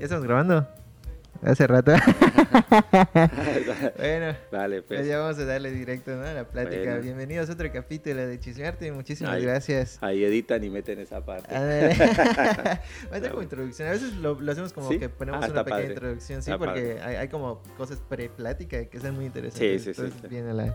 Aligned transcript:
¿Ya 0.00 0.04
estamos 0.06 0.24
grabando? 0.24 0.66
Hace 1.42 1.66
rato. 1.66 1.92
bueno, 3.98 4.34
Vale, 4.50 4.80
pues 4.82 5.00
pues. 5.00 5.06
ya 5.06 5.18
vamos 5.18 5.38
a 5.38 5.44
darle 5.44 5.70
directo 5.72 6.10
¿no? 6.16 6.24
a 6.24 6.32
la 6.32 6.44
plática. 6.48 6.82
Bueno. 6.84 7.02
Bienvenidos 7.02 7.50
a 7.50 7.52
otro 7.52 7.70
capítulo 7.70 8.26
de 8.26 8.40
Chismearte. 8.40 8.90
Muchísimas 8.92 9.34
Ahí- 9.34 9.42
gracias. 9.42 9.98
Ahí 10.00 10.24
editan 10.24 10.64
y 10.64 10.70
meten 10.70 10.98
esa 11.00 11.22
parte. 11.24 11.54
Ándale. 11.54 11.94
Va 13.12 13.16
a 13.16 13.20
ser 13.20 13.30
como 13.30 13.42
introducción. 13.42 13.88
A 13.88 13.92
veces 13.92 14.14
lo, 14.16 14.40
lo 14.40 14.50
hacemos 14.52 14.72
como 14.72 14.88
¿Sí? 14.88 14.98
que 14.98 15.10
ponemos 15.10 15.44
Ah, 15.44 15.48
una 15.50 15.64
pequeña 15.64 15.76
padre. 15.82 15.92
introducción, 15.94 16.42
sí, 16.42 16.50
Está 16.50 16.58
porque 16.58 16.98
hay, 17.02 17.16
hay 17.16 17.28
como 17.28 17.62
cosas 17.76 18.00
pre-plática 18.08 18.86
que 18.86 18.98
son 19.00 19.14
muy 19.16 19.26
interesantes. 19.26 19.82
Sí, 19.82 19.92
sí, 19.92 19.94
sí, 19.94 20.00
Entonces 20.00 20.20
sí. 20.22 20.28
Viene, 20.28 20.54
la, 20.54 20.74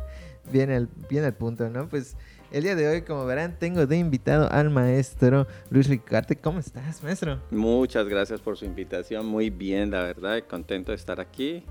viene, 0.51 0.75
el, 0.77 0.87
viene 1.09 1.27
el 1.27 1.33
punto, 1.33 1.67
¿no? 1.69 1.89
Pues 1.89 2.15
el 2.55 2.63
día 2.63 2.75
de 2.75 2.87
hoy, 2.87 3.01
como 3.01 3.25
verán, 3.25 3.59
tengo 3.59 3.85
de 3.85 3.97
invitado 3.97 4.49
al 4.49 4.69
maestro 4.69 5.45
Luis 5.69 5.89
Ricarte. 5.89 6.37
¿Cómo 6.37 6.59
estás, 6.59 7.03
maestro? 7.03 7.41
Muchas 7.51 8.07
gracias 8.07 8.39
por 8.39 8.55
su 8.55 8.63
invitación. 8.63 9.25
Muy 9.25 9.49
bien, 9.49 9.91
la 9.91 10.03
verdad. 10.03 10.41
Contento 10.47 10.93
de 10.93 10.95
estar 10.95 11.19
aquí. 11.19 11.63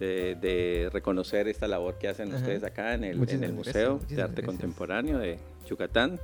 De, 0.00 0.34
de 0.34 0.90
reconocer 0.92 1.48
esta 1.48 1.66
labor 1.66 1.96
que 1.96 2.08
hacen 2.08 2.28
Ajá. 2.28 2.38
ustedes 2.38 2.64
acá 2.64 2.92
en 2.92 3.04
el, 3.04 3.16
en 3.16 3.24
gracias, 3.24 3.52
Museo 3.52 3.98
de 3.98 4.20
Arte 4.20 4.42
gracias. 4.42 4.46
Contemporáneo 4.46 5.18
de 5.18 5.38
Yucatán. 5.66 6.20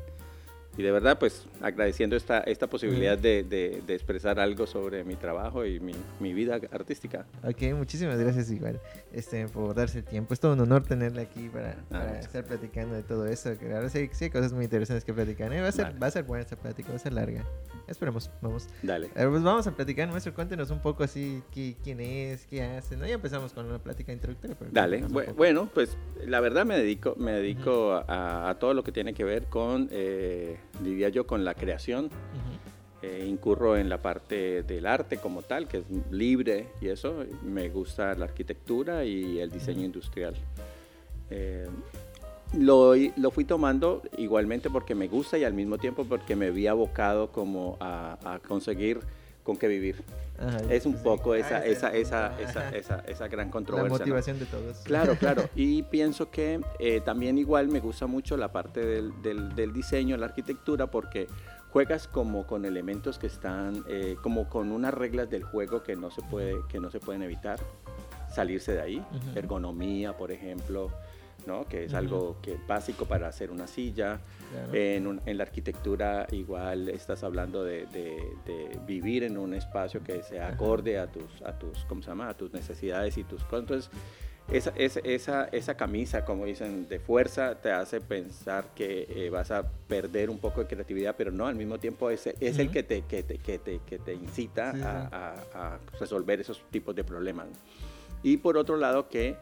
Y 0.77 0.83
de 0.83 0.91
verdad, 0.91 1.19
pues 1.19 1.47
agradeciendo 1.61 2.17
esta, 2.17 2.39
esta 2.41 2.67
posibilidad 2.67 3.19
de, 3.19 3.43
de- 3.43 3.83
de 3.87 3.95
expresar 3.95 4.41
algo 4.41 4.67
sobre 4.67 5.05
mi 5.05 5.17
trabajo 5.17 5.67
y 5.67 5.81
mi, 5.81 5.93
mi 6.19 6.33
vida 6.33 6.59
artística. 6.71 7.27
Ok, 7.45 7.75
muchísimas 7.77 8.19
gracias 8.19 8.51
igual 8.51 8.81
este, 9.13 9.47
por 9.49 9.75
darse 9.75 9.99
el 9.99 10.05
tiempo. 10.05 10.33
Es 10.33 10.41
todo 10.41 10.55
un 10.55 10.61
honor 10.61 10.83
tenerle 10.85 11.21
aquí 11.23 11.51
para, 11.51 11.77
para 11.91 12.07
muchas 12.07 12.25
estar 12.27 12.45
platicando 12.47 12.95
de 12.95 13.03
todo 13.03 13.27
eso. 13.27 13.59
Que 13.59 13.73
ahora 13.75 13.91
sí, 13.91 14.09
sí 14.13 14.25
hay 14.25 14.31
cosas 14.31 14.55
muy 14.55 14.65
interesantes 14.65 15.05
que 15.05 15.13
platicar. 15.13 15.53
¿eh? 15.53 15.61
Va, 15.61 15.69
a 15.69 15.73
ser, 15.73 15.85
Vale. 15.87 15.99
va 15.99 16.07
a 16.07 16.11
ser 16.11 16.25
buena 16.25 16.43
esta 16.43 16.57
plática, 16.57 16.89
va 16.89 16.97
a 16.97 16.99
ser 17.01 17.13
larga. 17.13 17.45
Esperemos, 17.87 18.31
vamos. 18.41 18.69
Dale. 18.83 19.09
Ver, 19.15 19.29
pues 19.29 19.43
vamos 19.43 19.67
a 19.67 19.73
platicar, 19.77 20.09
maestro. 20.09 20.33
Cuéntenos 20.33 20.71
un 20.71 20.81
poco 20.81 21.05
así 21.05 21.43
qui- 21.55 21.77
quién 21.85 22.01
es, 22.01 22.47
qué 22.47 22.63
hace. 22.63 22.97
¿no? 22.97 23.07
Ya 23.07 23.15
empezamos 23.15 23.53
con 23.53 23.67
una 23.67 23.79
plática 23.79 24.11
introductoria. 24.13 24.57
Pero 24.59 24.71
Dale, 24.73 25.03
bueno, 25.37 25.69
pues 25.75 25.99
la 26.25 26.41
verdad 26.41 26.65
me 26.65 26.79
dedico, 26.79 27.15
me 27.19 27.33
dedico 27.33 27.93
a, 28.09 28.49
a 28.49 28.59
todo 28.59 28.73
lo 28.73 28.83
que 28.83 28.93
tiene 28.93 29.13
que 29.13 29.25
ver 29.25 29.45
con, 29.47 29.89
eh, 29.91 30.57
diría 30.81 31.09
yo, 31.09 31.27
con 31.27 31.45
la 31.45 31.55
creación. 31.55 32.07
Ujú. 32.07 32.73
Eh, 33.03 33.27
incurro 33.29 33.77
en 33.77 33.89
la 33.89 34.01
parte 34.01 34.63
del 34.63 34.87
arte 34.87 35.17
como 35.17 35.43
tal, 35.43 35.67
que 35.67 35.79
es 35.79 35.85
libre 36.13 36.69
y 36.81 36.89
eso. 36.89 37.25
Me 37.43 37.69
gusta 37.69 38.15
la 38.15 38.27
arquitectura 38.27 39.05
y 39.05 39.41
el 39.41 39.51
diseño 39.51 39.85
industrial. 39.85 40.35
Eh, 41.29 41.67
lo, 42.57 42.95
lo 42.95 43.31
fui 43.31 43.45
tomando 43.45 44.03
igualmente 44.19 44.71
porque 44.71 44.95
me 44.95 45.09
gusta 45.09 45.37
y 45.37 45.45
al 45.45 45.55
mismo 45.55 45.79
tiempo 45.79 46.05
porque 46.05 46.37
me 46.37 46.51
vi 46.51 46.69
abocado 46.69 47.33
como 47.33 47.77
a, 47.81 48.19
a 48.35 48.39
conseguir 48.39 49.01
con 49.43 49.57
qué 49.57 49.69
vivir. 49.69 50.03
Ajá, 50.39 50.59
Es 50.71 50.87
un 50.87 50.95
sí. 50.95 51.01
poco 51.03 51.33
Ah, 51.33 51.39
esa, 51.39 51.59
ese 51.65 51.73
esa, 51.73 51.97
esa, 51.97 52.41
esa, 52.41 52.69
esa, 52.71 52.99
esa 53.07 53.29
gran 53.29 53.49
La 53.49 53.53
controversia. 53.53 53.91
¿no? 53.91 53.99
motivación 53.99 54.39
de 54.39 54.47
todos. 54.47 54.79
Claro, 54.85 55.15
claro. 55.17 55.45
Y 55.55 55.83
pienso 55.85 56.31
que 56.31 56.61
eh, 56.79 57.01
también 57.05 57.39
igual 57.39 57.69
me 57.69 57.81
gusta 57.81 58.07
mucho 58.07 58.37
la 58.37 58.53
parte 58.53 58.85
del, 58.85 59.21
del- 59.23 59.55
del 59.55 59.73
diseño, 59.73 60.17
la 60.17 60.27
arquitectura, 60.27 60.87
porque 60.89 61.27
juegas 61.71 62.07
como 62.09 62.47
con 62.47 62.65
elementos 62.65 63.19
que 63.19 63.27
están, 63.27 63.85
eh, 63.89 64.17
como 64.23 64.49
con 64.49 64.73
unas 64.73 64.93
reglas 64.95 65.31
del 65.31 65.43
juego 65.43 65.83
que 65.83 65.97
no 65.97 66.11
se, 66.11 66.23
puede, 66.23 66.55
que 66.69 66.79
no 66.81 66.91
se 66.91 67.01
pueden 67.01 67.23
evitar, 67.23 67.59
salirse 68.33 68.73
de 68.73 68.81
ahí. 68.81 68.99
Ujú. 68.99 69.39
Ergonomía, 69.39 70.17
por 70.17 70.33
ejemplo, 70.33 70.91
¿no? 71.47 71.67
que 71.69 71.85
es 71.85 71.95
algo 71.95 72.37
que, 72.43 72.57
básico 72.67 73.05
para 73.07 73.29
hacer 73.29 73.51
una 73.51 73.67
silla. 73.67 74.21
Claro. 74.53 74.75
En, 74.75 75.07
un- 75.07 75.21
en 75.27 75.39
la 75.39 75.45
arquitectura 75.45 76.27
igual 76.33 76.89
estás 76.91 77.25
hablando 77.25 77.65
de, 77.65 77.87
de- 77.87 78.33
de 78.47 78.79
vivir 78.87 79.23
en 79.25 79.39
un 79.39 79.55
espacio 79.55 80.03
que 80.05 80.23
sea 80.23 80.49
acorde 80.49 80.99
a 80.99 81.07
tus, 81.07 81.41
a 81.43 81.59
tus, 81.59 81.85
¿cómo 81.87 82.03
se 82.03 82.09
llama? 82.09 82.29
A 82.29 82.35
tus 82.35 82.53
necesidades 82.53 83.17
y 83.17 83.25
tus 83.25 83.43
cosas. 83.45 83.61
Entonces, 83.63 83.91
esa, 84.51 84.73
esa, 85.05 85.45
esa, 85.53 85.77
camisa, 85.77 86.25
como 86.25 86.45
dicen, 86.45 86.89
de 86.89 86.99
fuerza 86.99 87.55
te 87.63 87.71
hace 87.71 88.01
pensar 88.01 88.65
que 88.75 89.07
eh, 89.09 89.31
vas 89.31 89.53
a 89.53 89.63
perder 89.87 90.29
un 90.31 90.39
poco 90.39 90.61
de 90.61 90.67
creatividad, 90.67 91.15
pero 91.17 91.31
no, 91.31 91.47
al 91.47 91.55
mismo 91.55 91.79
tiempo 91.79 92.11
es, 92.11 92.27
es 92.27 92.59
el 92.59 92.71
que 92.71 92.83
te, 92.83 93.03
que 93.03 93.23
te, 93.23 93.39
que 93.39 93.59
te, 93.61 93.79
que 93.87 93.99
te 94.01 94.13
incita 94.15 94.73
Sí, 94.73 94.79
sí. 94.79 94.85
a, 94.85 95.09
a- 95.55 95.75
a 95.75 95.79
resolver 96.01 96.41
esos 96.41 96.61
tipos 96.71 96.95
de 96.95 97.05
problemas. 97.05 97.47
Y 98.25 98.37
por 98.39 98.57
otro 98.59 98.77
lado 98.77 99.09
que 99.09 99.37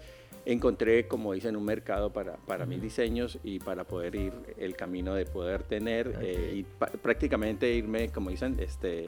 encontré, 0.52 1.06
como 1.08 1.32
dicen, 1.32 1.56
un 1.56 1.64
mercado 1.64 2.12
para, 2.12 2.36
para 2.36 2.66
mis 2.66 2.80
diseños 2.82 3.38
y 3.44 3.58
para 3.58 3.84
poder 3.84 4.14
ir 4.14 4.32
el 4.58 4.74
camino 4.76 5.14
de 5.14 5.24
poder 5.26 5.62
tener 5.62 6.18
eh, 6.22 6.52
y 6.56 6.62
prácticamente 6.98 7.72
irme, 7.72 8.08
como 8.10 8.30
dicen, 8.30 8.56
este, 8.60 9.06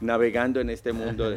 navegando 0.00 0.60
en 0.60 0.70
este 0.70 0.92
mundo 0.92 1.30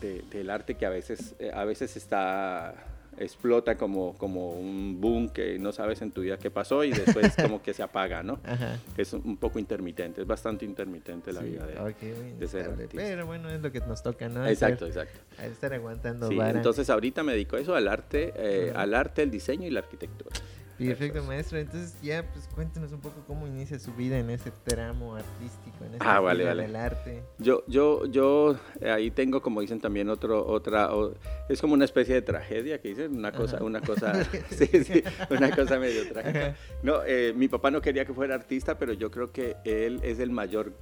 de- 0.00 0.22
del 0.30 0.50
arte 0.50 0.76
que 0.76 0.86
a 0.86 0.90
veces, 0.90 1.34
eh, 1.38 1.50
a 1.52 1.64
veces 1.64 1.96
está 1.96 2.74
explota 3.20 3.76
como, 3.76 4.14
como 4.16 4.52
un 4.52 5.00
boom 5.00 5.28
que 5.28 5.58
no 5.58 5.72
sabes 5.72 6.02
en 6.02 6.10
tu 6.10 6.22
vida 6.22 6.38
qué 6.38 6.50
pasó 6.50 6.84
y 6.84 6.90
después 6.92 7.34
como 7.42 7.62
que 7.62 7.74
se 7.74 7.82
apaga, 7.82 8.22
¿no? 8.22 8.40
Ajá. 8.44 8.78
Es 8.96 9.12
un 9.12 9.36
poco 9.36 9.58
intermitente, 9.58 10.20
es 10.22 10.26
bastante 10.26 10.64
intermitente 10.64 11.32
la 11.32 11.40
Sí, 11.40 11.46
vida 11.50 11.66
de... 11.66 12.48
ser 12.48 12.66
artista. 12.66 12.96
Pero 12.96 13.26
bueno, 13.26 13.50
es 13.50 13.60
lo 13.60 13.70
que 13.72 13.80
nos 13.80 14.02
toca, 14.02 14.28
¿no? 14.28 14.46
Exacto, 14.46 14.86
Estar, 14.86 15.06
exacto. 15.06 15.42
estar 15.44 15.72
aguantando 15.74 16.28
Sí, 16.28 16.36
vara. 16.36 16.50
entonces 16.56 16.88
ahorita 16.90 17.22
me 17.22 17.32
dedico 17.32 17.56
a 17.56 17.60
eso, 17.60 17.74
al 17.74 17.88
arte, 17.88 18.32
eh, 18.36 18.72
al 18.74 18.94
arte, 18.94 19.22
el 19.22 19.30
diseño 19.30 19.66
y 19.66 19.70
la 19.70 19.80
arquitectura. 19.80 20.34
Perfecto, 20.86 21.22
maestro. 21.24 21.58
Entonces 21.58 21.94
ya, 22.02 22.22
pues 22.32 22.48
cuéntenos 22.54 22.92
un 22.92 23.00
poco 23.00 23.16
cómo 23.26 23.46
inicia 23.46 23.78
su 23.78 23.92
vida 23.94 24.18
en 24.18 24.30
ese 24.30 24.50
tramo 24.64 25.16
artístico, 25.16 25.84
en 25.84 25.94
ese 25.94 25.98
Ah, 26.00 26.20
vale, 26.20 26.44
vale. 26.44 26.62
del 26.62 26.76
arte. 26.76 27.22
Yo, 27.38 27.64
yo, 27.66 28.06
yo 28.06 28.58
eh, 28.80 28.90
ahí 28.90 29.10
tengo, 29.10 29.42
como 29.42 29.60
dicen 29.60 29.80
también, 29.80 30.08
otro, 30.08 30.46
otra, 30.46 30.94
o- 30.94 31.14
es 31.48 31.60
como 31.60 31.74
una 31.74 31.84
especie 31.84 32.14
de 32.14 32.22
tragedia 32.22 32.80
que 32.80 32.88
dicen, 32.90 33.16
una 33.16 33.32
cosa, 33.32 33.56
Ajá. 33.56 33.64
una 33.64 33.80
cosa, 33.80 34.12
sí, 34.50 34.66
sí, 34.84 35.02
una 35.30 35.50
cosa 35.54 35.78
medio 35.78 36.06
trágica. 36.08 36.56
No, 36.82 37.02
eh, 37.04 37.32
mi 37.34 37.48
papá 37.48 37.70
no 37.70 37.80
quería 37.80 38.04
que 38.04 38.12
fuera 38.14 38.34
artista, 38.34 38.78
pero 38.78 38.92
yo 38.92 39.10
creo 39.10 39.32
que 39.32 39.56
él 39.64 40.00
es 40.02 40.18
el 40.20 40.30
mayor, 40.30 40.72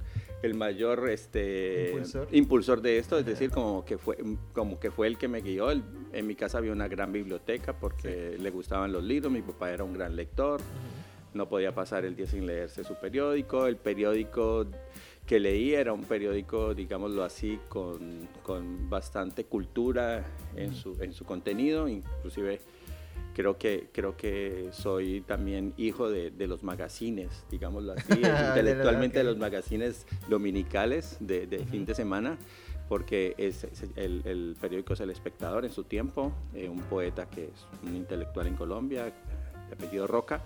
el 0.43 0.53
mayor, 0.53 1.09
este, 1.09 1.89
Impulsor. 1.89 2.27
impulsor 2.31 2.81
de 2.81 2.97
esto, 2.99 3.17
es 3.17 3.25
decir, 3.25 3.49
como 3.49 3.83
que 3.83 3.97
fue, 3.97 4.17
como 4.53 4.79
que 4.79 4.91
fue 4.91 5.07
el 5.07 5.17
que 5.17 5.27
me 5.27 5.41
guió. 5.41 5.71
En 5.71 6.27
mi 6.27 6.35
casa 6.35 6.59
había 6.59 6.71
una 6.71 6.87
gran 6.87 7.11
biblioteca 7.11 7.73
porque 7.73 8.37
le 8.37 8.49
gustaban 8.51 8.91
los 8.91 9.03
libros, 9.03 9.31
mi 9.31 9.41
papá 9.41 9.71
era 9.71 9.83
un 9.83 9.93
gran 9.93 10.15
lector. 10.15 10.61
No 11.33 11.49
podía 11.49 11.73
pasar 11.73 12.05
el 12.05 12.15
día 12.15 12.27
sin 12.27 12.45
leerse 12.45 12.83
su 12.83 12.95
periódico. 12.95 13.67
El 13.67 13.77
periódico 13.77 14.65
que 15.25 15.39
leí 15.39 15.73
era 15.73 15.91
un 15.91 16.03
periódico, 16.03 16.73
digámoslo 16.73 17.23
así, 17.23 17.59
con, 17.67 18.29
con 18.43 18.89
bastante 18.89 19.43
cultura 19.43 20.25
en 20.55 20.73
su, 20.73 20.95
en 21.01 21.13
su 21.13 21.25
contenido, 21.25 21.87
inclusive 21.87 22.61
creo 23.37 23.57
que, 23.59 23.87
creo 23.93 24.17
que 24.17 24.69
soy 24.71 25.21
también 25.21 25.73
hijo 25.77 26.09
de, 26.09 26.31
de 26.31 26.47
los 26.47 26.63
magazines, 26.63 27.45
digámoslo 27.51 27.93
así, 27.93 28.09
los- 28.19 28.41
intelectualmente 28.49 29.19
de 29.19 29.23
los 29.25 29.37
magazines 29.37 30.07
dominicales 30.27 31.17
de, 31.19 31.45
de 31.45 31.59
fin 31.67 31.85
de 31.85 31.93
semana, 31.93 32.35
porque 32.89 33.35
es, 33.37 33.63
es 33.63 33.83
el, 33.95 34.23
el 34.25 34.55
periódico 34.59 34.93
es 34.93 35.01
El 35.01 35.11
Espectador 35.11 35.65
en 35.65 35.71
su 35.71 35.83
tiempo, 35.83 36.33
eh, 36.55 36.67
un 36.67 36.79
poeta 36.81 37.29
que 37.29 37.43
es 37.45 37.67
un 37.87 37.95
intelectual 37.95 38.47
en 38.47 38.55
Colombia, 38.55 39.03
de 39.05 39.73
apellido 39.75 40.07
Roca, 40.07 40.41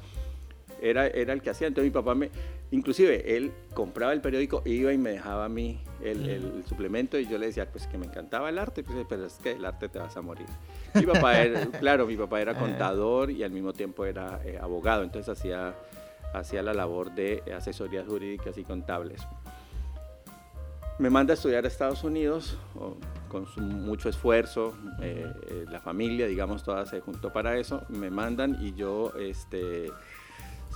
era, 0.81 1.07
era 1.07 1.31
el 1.31 1.41
que 1.41 1.49
hacía. 1.51 1.67
Entonces 1.67 1.89
mi 1.91 1.93
papá 1.93 2.13
me, 2.13 2.29
inclusive 2.71 3.37
él 3.37 3.51
compraba 3.73 4.11
el 4.11 4.19
periódico, 4.19 4.63
iba 4.65 4.91
y 4.91 4.97
me 4.97 5.11
dejaba 5.11 5.45
a 5.45 5.49
mí 5.49 5.79
el, 6.03 6.63
suplemento 6.67 7.17
y 7.17 7.27
yo 7.27 7.37
le 7.37 7.47
decía 7.47 7.69
pues 7.71 7.87
que 7.87 7.97
me 7.97 8.05
encantaba 8.05 8.49
el 8.49 8.57
arte, 8.59 8.83
pues, 8.83 9.05
pero 9.07 9.25
es 9.25 9.35
que 9.35 9.51
el 9.51 9.65
arte 9.65 9.89
te 9.89 9.99
vas 9.99 10.15
a 10.17 10.21
morir. 10.21 10.47
Mi 10.93 11.03
papá 11.03 11.39
era, 11.41 11.65
claro, 11.65 12.05
mi 12.05 12.17
papá 12.17 12.41
era 12.41 12.51
Ajá. 12.51 12.61
contador 12.61 13.31
y 13.31 13.43
al 13.43 13.51
mismo 13.51 13.73
tiempo 13.73 14.05
era 14.05 14.41
eh, 14.45 14.57
abogado, 14.61 15.03
entonces 15.03 15.29
hacía, 15.29 15.75
hacía 16.33 16.63
la 16.63 16.73
labor 16.73 17.13
de 17.13 17.43
asesorías 17.55 18.07
jurídicas 18.07 18.57
y 18.57 18.63
contables. 18.63 19.21
Me 20.99 21.09
manda 21.09 21.33
a 21.33 21.35
estudiar 21.35 21.65
a 21.65 21.67
Estados 21.67 22.03
Unidos 22.03 22.57
con 23.27 23.47
su 23.47 23.61
mucho 23.61 24.09
esfuerzo, 24.09 24.77
eh, 25.01 25.25
eh, 25.47 25.65
la 25.69 25.79
familia, 25.79 26.27
digamos, 26.27 26.63
toda 26.63 26.85
se 26.85 26.99
juntó 26.99 27.31
para 27.31 27.57
eso, 27.57 27.83
me 27.87 28.09
mandan 28.09 28.57
y 28.61 28.73
yo, 28.73 29.13
este, 29.17 29.89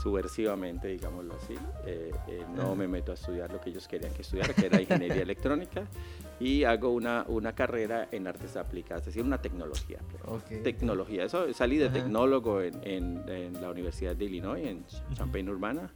subversivamente, 0.01 0.87
digámoslo 0.89 1.35
así, 1.35 1.53
eh, 1.85 2.11
eh, 2.27 2.43
no 2.55 2.75
me 2.75 2.87
meto 2.87 3.11
a 3.11 3.15
estudiar 3.15 3.51
lo 3.51 3.59
que 3.61 3.69
ellos 3.69 3.87
querían 3.87 4.13
que 4.13 4.21
estudiara, 4.21 4.53
que 4.53 4.65
era 4.67 4.81
ingeniería 4.81 5.21
electrónica, 5.23 5.85
y 6.39 6.63
hago 6.63 6.89
una, 6.91 7.25
una 7.27 7.53
carrera 7.55 8.07
en 8.11 8.27
artes 8.27 8.57
aplicadas, 8.57 9.01
es 9.01 9.07
decir, 9.07 9.23
una 9.23 9.41
tecnología. 9.41 9.99
pues. 10.11 10.23
Ok. 10.25 10.63
Tecnología, 10.63 11.23
eso 11.25 11.51
salí 11.53 11.77
de 11.77 11.85
Ajá. 11.85 11.93
tecnólogo 11.95 12.61
en, 12.61 12.75
en- 12.83 13.23
en 13.29 13.61
la 13.61 13.69
Universidad 13.71 14.15
de 14.15 14.25
Illinois, 14.25 14.65
en 14.65 14.85
Champaign 15.13 15.49
Urbana, 15.49 15.89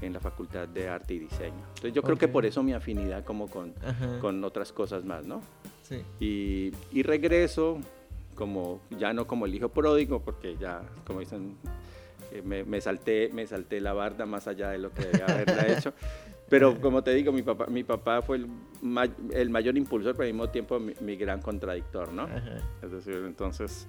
en 0.00 0.12
la 0.12 0.20
Facultad 0.20 0.68
de 0.68 0.88
Arte 0.88 1.14
y 1.14 1.18
Diseño. 1.20 1.58
Entonces 1.68 1.92
yo 1.92 2.02
creo 2.02 2.16
que 2.18 2.28
por 2.28 2.44
eso 2.46 2.62
mi 2.62 2.72
afinidad 2.72 3.24
como 3.24 3.48
con, 3.48 3.72
con 4.20 4.42
otras 4.44 4.72
cosas 4.72 5.04
más, 5.04 5.24
¿no? 5.26 5.40
Sí. 5.82 6.02
Y, 6.20 6.72
y 6.96 7.02
regreso, 7.02 7.78
como, 8.34 8.80
ya 8.98 9.12
no 9.12 9.26
como 9.26 9.46
el 9.46 9.54
hijo 9.54 9.68
pródigo, 9.68 10.20
porque 10.20 10.56
ya, 10.56 10.82
como 11.06 11.20
dicen, 11.20 11.56
eh, 12.34 12.42
me, 12.42 12.64
me 12.64 12.80
salté, 12.80 13.30
me 13.32 13.46
salté 13.46 13.80
la 13.80 13.92
barda 13.92 14.26
más 14.26 14.48
allá 14.48 14.70
de 14.70 14.78
lo 14.78 14.90
que 14.90 15.04
debía 15.04 15.26
haberla 15.26 15.66
hecho. 15.72 15.94
Pero 16.48 16.80
como 16.80 17.02
te 17.02 17.14
digo, 17.14 17.32
mi 17.32 17.42
papá, 17.42 17.66
mi 17.66 17.84
papá 17.84 18.20
fue 18.20 18.36
el, 18.36 18.48
el 19.32 19.50
mayor 19.50 19.76
impulsor, 19.76 20.12
pero 20.14 20.24
al 20.24 20.32
mismo 20.34 20.50
tiempo 20.50 20.78
mi, 20.78 21.16
gran 21.16 21.40
contradictor, 21.40 22.12
¿no? 22.12 22.28
Es 22.82 22.90
decir, 22.90 23.22
entonces 23.26 23.88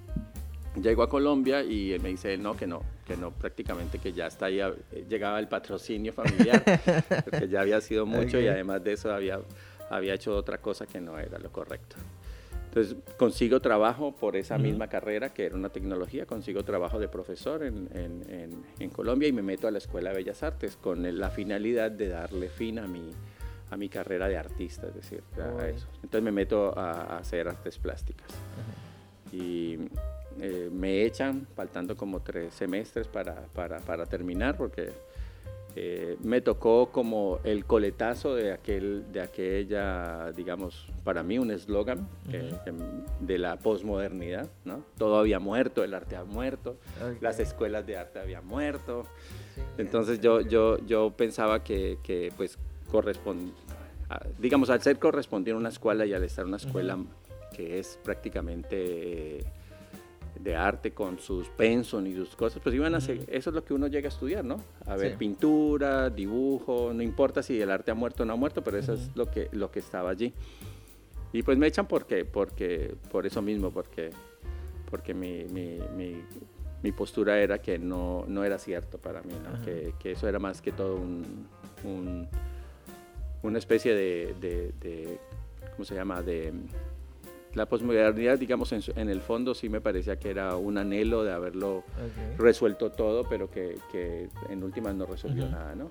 llego 0.80 1.02
a 1.02 1.08
Colombia 1.08 1.62
y 1.62 1.92
él 1.92 2.00
me 2.00 2.10
dice, 2.10 2.36
no, 2.38 2.56
que 2.56 2.66
no, 2.66 2.82
que 3.06 3.16
no, 3.16 3.30
prácticamente 3.30 3.98
que 3.98 4.12
ya 4.12 4.26
está 4.26 4.46
ahí, 4.46 4.60
llegaba 5.08 5.38
el 5.38 5.48
patrocinio 5.48 6.12
familiar, 6.12 6.62
porque 7.24 7.48
ya 7.48 7.60
había 7.60 7.80
sido 7.80 8.06
mucho 8.06 8.40
y 8.40 8.48
además 8.48 8.82
de 8.82 8.92
eso 8.92 9.12
había, 9.12 9.40
había 9.90 10.14
hecho 10.14 10.34
otra 10.34 10.58
cosa 10.58 10.86
que 10.86 11.00
no 11.00 11.18
era 11.18 11.38
lo 11.38 11.50
correcto. 11.50 11.96
Entonces 12.76 12.98
consigo 13.16 13.60
trabajo 13.60 14.14
por 14.14 14.36
esa 14.36 14.58
misma 14.58 14.88
carrera, 14.88 15.32
que 15.32 15.46
era 15.46 15.56
una 15.56 15.70
tecnología, 15.70 16.26
consigo 16.26 16.62
trabajo 16.62 16.98
de 16.98 17.08
profesor 17.08 17.62
en, 17.62 17.88
en, 17.94 18.52
en, 18.78 18.90
Colombia 18.90 19.26
y 19.26 19.32
me 19.32 19.40
meto 19.40 19.66
a 19.66 19.70
la 19.70 19.78
Escuela 19.78 20.10
de 20.10 20.16
Bellas 20.16 20.42
Artes 20.42 20.76
con 20.76 21.18
la 21.18 21.30
finalidad 21.30 21.90
de 21.90 22.08
darle 22.08 22.50
fin 22.50 22.78
a 22.78 22.86
mi, 22.86 23.12
a 23.70 23.78
mi 23.78 23.88
carrera 23.88 24.28
de 24.28 24.36
artista, 24.36 24.88
es 24.88 24.94
decir, 24.94 25.22
a 25.38 25.66
eso. 25.68 25.86
Entonces 26.02 26.22
me 26.22 26.32
meto 26.32 26.78
a, 26.78 27.16
hacer 27.16 27.48
artes 27.48 27.78
plásticas. 27.78 28.28
Y 29.32 29.78
eh, 30.42 30.68
me 30.70 31.02
echan 31.06 31.46
faltando 31.56 31.96
como 31.96 32.20
tres 32.20 32.52
semestres 32.52 33.08
para, 33.08 33.46
para, 33.54 33.78
para 33.78 34.04
terminar 34.04 34.54
porque 34.54 34.92
eh, 35.78 36.16
me 36.22 36.40
tocó 36.40 36.90
como 36.90 37.38
el 37.44 37.66
coletazo 37.66 38.34
de, 38.34 38.50
aquel, 38.50 39.12
de 39.12 39.20
aquella, 39.20 40.32
digamos, 40.32 40.88
para 41.04 41.22
mí 41.22 41.38
un 41.38 41.50
eslogan 41.50 42.08
de 43.20 43.38
la 43.38 43.58
posmodernidad, 43.58 44.48
¿no? 44.64 44.82
Todo 44.96 45.18
había 45.18 45.38
muerto, 45.38 45.84
el 45.84 45.92
arte 45.92 46.16
había 46.16 46.32
muerto, 46.32 46.78
las 47.20 47.40
escuelas 47.40 47.86
de 47.86 47.98
arte 47.98 48.18
habían 48.18 48.46
muerto. 48.46 49.04
Entonces 49.76 50.18
yo, 50.20 50.40
yo, 50.40 50.78
yo 50.86 51.10
pensaba 51.10 51.62
que, 51.62 51.98
que 52.02 52.32
pues 52.38 52.58
corresponde, 52.90 53.52
digamos, 54.38 54.70
al 54.70 54.80
ser 54.80 54.98
correspondiente 54.98 55.58
a 55.58 55.60
una 55.60 55.68
escuela 55.68 56.06
y 56.06 56.14
al 56.14 56.24
estar 56.24 56.44
en 56.44 56.48
una 56.48 56.56
escuela 56.56 56.98
que 57.54 57.78
es 57.78 57.98
prácticamente... 58.02 59.44
De 60.40 60.54
arte 60.54 60.92
con 60.92 61.18
sus 61.18 61.48
penson 61.48 62.06
y 62.06 62.14
sus 62.14 62.36
cosas, 62.36 62.60
pues 62.62 62.74
iban 62.74 62.94
a 62.94 62.98
hacer, 62.98 63.24
eso 63.28 63.50
es 63.50 63.54
lo 63.54 63.64
que 63.64 63.74
uno 63.74 63.86
llega 63.86 64.08
a 64.08 64.12
estudiar, 64.12 64.44
¿no? 64.44 64.56
A 64.86 64.96
ver 64.96 65.16
pintura, 65.16 66.10
dibujo, 66.10 66.92
no 66.94 67.02
importa 67.02 67.42
si 67.42 67.60
el 67.60 67.70
arte 67.70 67.90
ha 67.90 67.94
muerto 67.94 68.22
o 68.22 68.26
no 68.26 68.34
ha 68.34 68.36
muerto, 68.36 68.62
pero 68.62 68.78
eso 68.78 68.94
es 68.94 69.10
lo 69.14 69.30
que, 69.30 69.48
lo 69.52 69.70
que 69.70 69.78
estaba 69.78 70.10
allí. 70.10 70.32
Y 71.32 71.42
pues 71.42 71.58
me 71.58 71.66
echan 71.66 71.86
porque, 71.86 72.24
porque, 72.24 72.94
por 73.10 73.26
eso 73.26 73.42
mismo, 73.42 73.70
porque, 73.70 74.10
porque 74.90 75.14
mi, 75.14 75.44
mi, 75.44 75.78
mi, 76.82 76.92
postura 76.92 77.40
era 77.40 77.58
que 77.58 77.78
no, 77.78 78.24
no, 78.28 78.44
era 78.44 78.58
cierto 78.58 78.98
para 78.98 79.22
mí, 79.22 79.34
¿no? 79.42 79.60
que, 79.64 79.92
que, 79.98 80.12
eso 80.12 80.28
era 80.28 80.38
más 80.38 80.62
que 80.62 80.70
todo 80.70 80.94
un, 80.94 81.48
un 81.82 82.28
una 83.46 83.58
especie 83.58 83.94
de, 83.94 84.34
de, 84.40 84.72
de, 84.80 85.18
¿cómo 85.72 85.84
se 85.84 85.94
llama? 85.94 86.22
De 86.22 86.52
la 87.56 87.66
posmodernidad, 87.66 88.38
digamos, 88.38 88.70
en, 88.72 89.08
el 89.08 89.20
fondo 89.22 89.54
sí 89.54 89.68
me 89.68 89.80
parecía 89.80 90.16
que 90.16 90.30
era 90.30 90.56
un 90.56 90.76
anhelo 90.76 91.24
de 91.24 91.32
haberlo 91.32 91.84
resuelto 92.38 92.90
todo, 92.90 93.24
pero 93.28 93.50
que, 93.50 93.78
que 93.90 94.28
en 94.50 94.62
últimas 94.62 94.94
no 94.94 95.06
resolvió 95.06 95.48
nada, 95.48 95.74
¿no? 95.74 95.90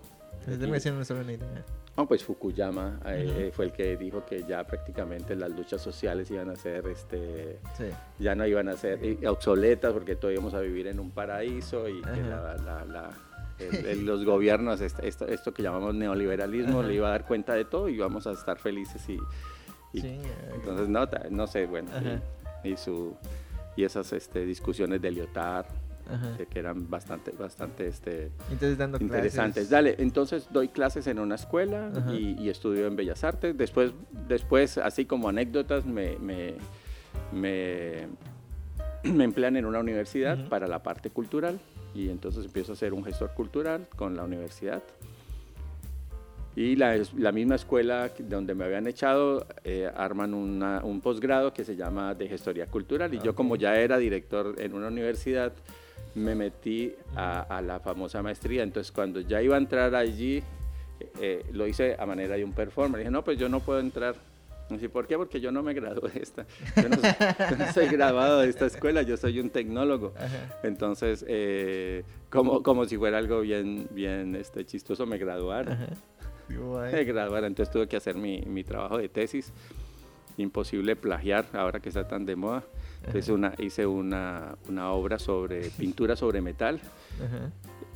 No, 1.97 2.07
pues 2.07 2.23
Fukuyama 2.23 2.99
eh, 3.07 3.51
fue 3.53 3.65
el 3.65 3.71
que 3.71 3.97
dijo 3.97 4.25
que 4.25 4.43
ya 4.43 4.63
prácticamente 4.65 5.35
las 5.35 5.49
luchas 5.49 5.81
sociales 5.81 6.29
iban 6.29 6.49
a 6.49 6.55
ser, 6.55 6.85
este, 6.87 7.57
ya 8.19 8.35
no 8.35 8.45
iban 8.45 8.69
a 8.69 8.73
ser 8.73 8.99
obsoletas 9.25 9.91
porque 9.93 10.15
todos 10.15 10.33
íbamos 10.33 10.53
a 10.53 10.59
vivir 10.59 10.87
en 10.87 10.99
un 10.99 11.11
paraíso 11.11 11.89
y 11.89 12.01
que 13.57 13.95
los 14.03 14.23
gobiernos, 14.25 14.81
esto, 14.81 15.25
esto, 15.25 15.53
que 15.53 15.63
llamamos 15.63 15.95
neoliberalismo, 15.95 16.83
le 16.83 16.95
iba 16.95 17.07
a 17.07 17.11
dar 17.11 17.25
cuenta 17.25 17.53
de 17.53 17.65
todo 17.65 17.89
y 17.89 17.95
íbamos 17.95 18.27
a 18.27 18.33
estar 18.33 18.59
felices 18.59 19.07
y, 19.09 19.17
entonces, 20.53 20.89
no, 20.89 21.07
no 21.29 21.47
sé, 21.47 21.65
bueno, 21.65 21.89
y, 22.63 22.77
su, 22.77 23.15
y 23.75 23.83
esas 23.83 24.11
este, 24.13 24.45
discusiones 24.45 25.01
de 25.01 25.11
Lyotard, 25.11 25.65
que 26.49 26.59
eran 26.59 26.89
bastante, 26.89 27.31
bastante 27.31 27.87
este, 27.87 28.31
interesantes. 28.99 29.69
Dale, 29.69 29.95
entonces 29.97 30.47
doy 30.51 30.67
clases 30.69 31.07
en 31.07 31.19
una 31.19 31.35
escuela 31.35 31.91
y, 32.11 32.49
estudio 32.49 32.87
en 32.87 32.95
Bellas 32.95 33.23
Artes. 33.23 33.57
Después, 33.57 33.91
después 34.27 34.77
así 34.77 35.05
como 35.05 35.29
anécdotas, 35.29 35.85
me, 35.85 36.17
me, 36.17 36.55
me, 37.31 38.07
emplean 39.03 39.57
en 39.57 39.65
una 39.65 39.79
universidad 39.79 40.47
para 40.47 40.67
la 40.67 40.83
parte 40.83 41.09
cultural. 41.09 41.59
Y 41.93 42.09
entonces 42.09 42.45
empiezo 42.45 42.73
a 42.73 42.75
ser 42.75 42.93
un 42.93 43.03
gestor 43.03 43.33
cultural 43.33 43.87
con 43.95 44.15
la 44.15 44.23
universidad. 44.23 44.83
Y 46.55 46.77
la, 46.77 46.97
la, 47.17 47.33
misma 47.33 47.55
escuela 47.55 48.11
donde 48.17 48.55
me 48.55 48.63
habían 48.63 48.87
echado 48.87 49.45
eh, 49.65 49.91
arman 49.93 50.33
un 50.33 51.01
posgrado 51.01 51.53
que 51.53 51.65
se 51.65 51.75
llama 51.75 52.13
de 52.13 52.29
gestoría 52.29 52.65
cultural. 52.67 53.13
Y 53.13 53.19
yo 53.19 53.35
como 53.35 53.57
ya 53.57 53.75
era 53.75 53.97
director 53.97 54.55
en 54.57 54.73
una 54.73 54.87
universidad, 54.87 55.51
me 56.15 56.33
metí 56.33 56.93
a, 57.13 57.61
la 57.61 57.81
famosa 57.81 58.23
maestría. 58.23 58.63
Entonces 58.63 58.93
cuando 58.93 59.19
ya 59.19 59.41
iba 59.41 59.55
a 59.55 59.57
entrar 59.57 59.93
allí, 59.95 60.41
eh, 61.19 61.45
lo 61.51 61.67
hice 61.67 61.97
a 61.99 62.05
manera 62.05 62.35
de 62.35 62.45
un 62.45 62.53
performer. 62.53 62.99
Dije, 62.99 63.11
no, 63.11 63.21
pues 63.21 63.37
yo 63.37 63.49
no 63.49 63.59
puedo 63.59 63.81
entrar. 63.81 64.15
Y 64.69 64.87
¿por 64.87 65.05
qué? 65.07 65.17
Porque 65.17 65.41
yo 65.41 65.51
no 65.51 65.61
me 65.61 65.73
gradué 65.73 66.09
de 66.09 66.21
esta. 66.21 66.45
Yo 66.77 66.89
no 66.89 67.73
soy, 67.73 67.87
graduado 67.91 68.39
de 68.39 68.49
esta 68.49 68.65
escuela, 68.65 69.01
yo 69.01 69.17
soy 69.17 69.41
un 69.41 69.49
tecnólogo. 69.49 70.13
Entonces, 70.63 71.23
eh, 71.27 72.03
como, 72.29 72.63
como 72.63 72.85
si 72.85 72.97
fuera 72.97 73.17
algo 73.17 73.41
bien, 73.41 73.87
bien 73.91 74.35
este, 74.35 74.65
chistoso, 74.65 75.05
me 75.05 75.17
graduaron 75.17 75.77
graduar, 76.47 77.43
entonces 77.43 77.71
tuve 77.71 77.87
que 77.87 77.97
hacer 77.97 78.15
mi, 78.15 78.41
mi, 78.41 78.63
trabajo 78.63 78.97
de 78.97 79.09
tesis. 79.09 79.51
Imposible 80.37 80.95
plagiar 80.95 81.45
ahora 81.53 81.79
que 81.79 81.89
está 81.89 82.07
tan 82.07 82.25
de 82.25 82.35
moda. 82.35 82.63
Entonces 83.05 83.29
una, 83.29 83.53
hice 83.59 83.85
una, 83.85 84.57
una, 84.67 84.91
obra 84.91 85.19
sobre 85.19 85.69
pintura 85.69 86.15
sobre 86.15 86.41
metal 86.41 86.81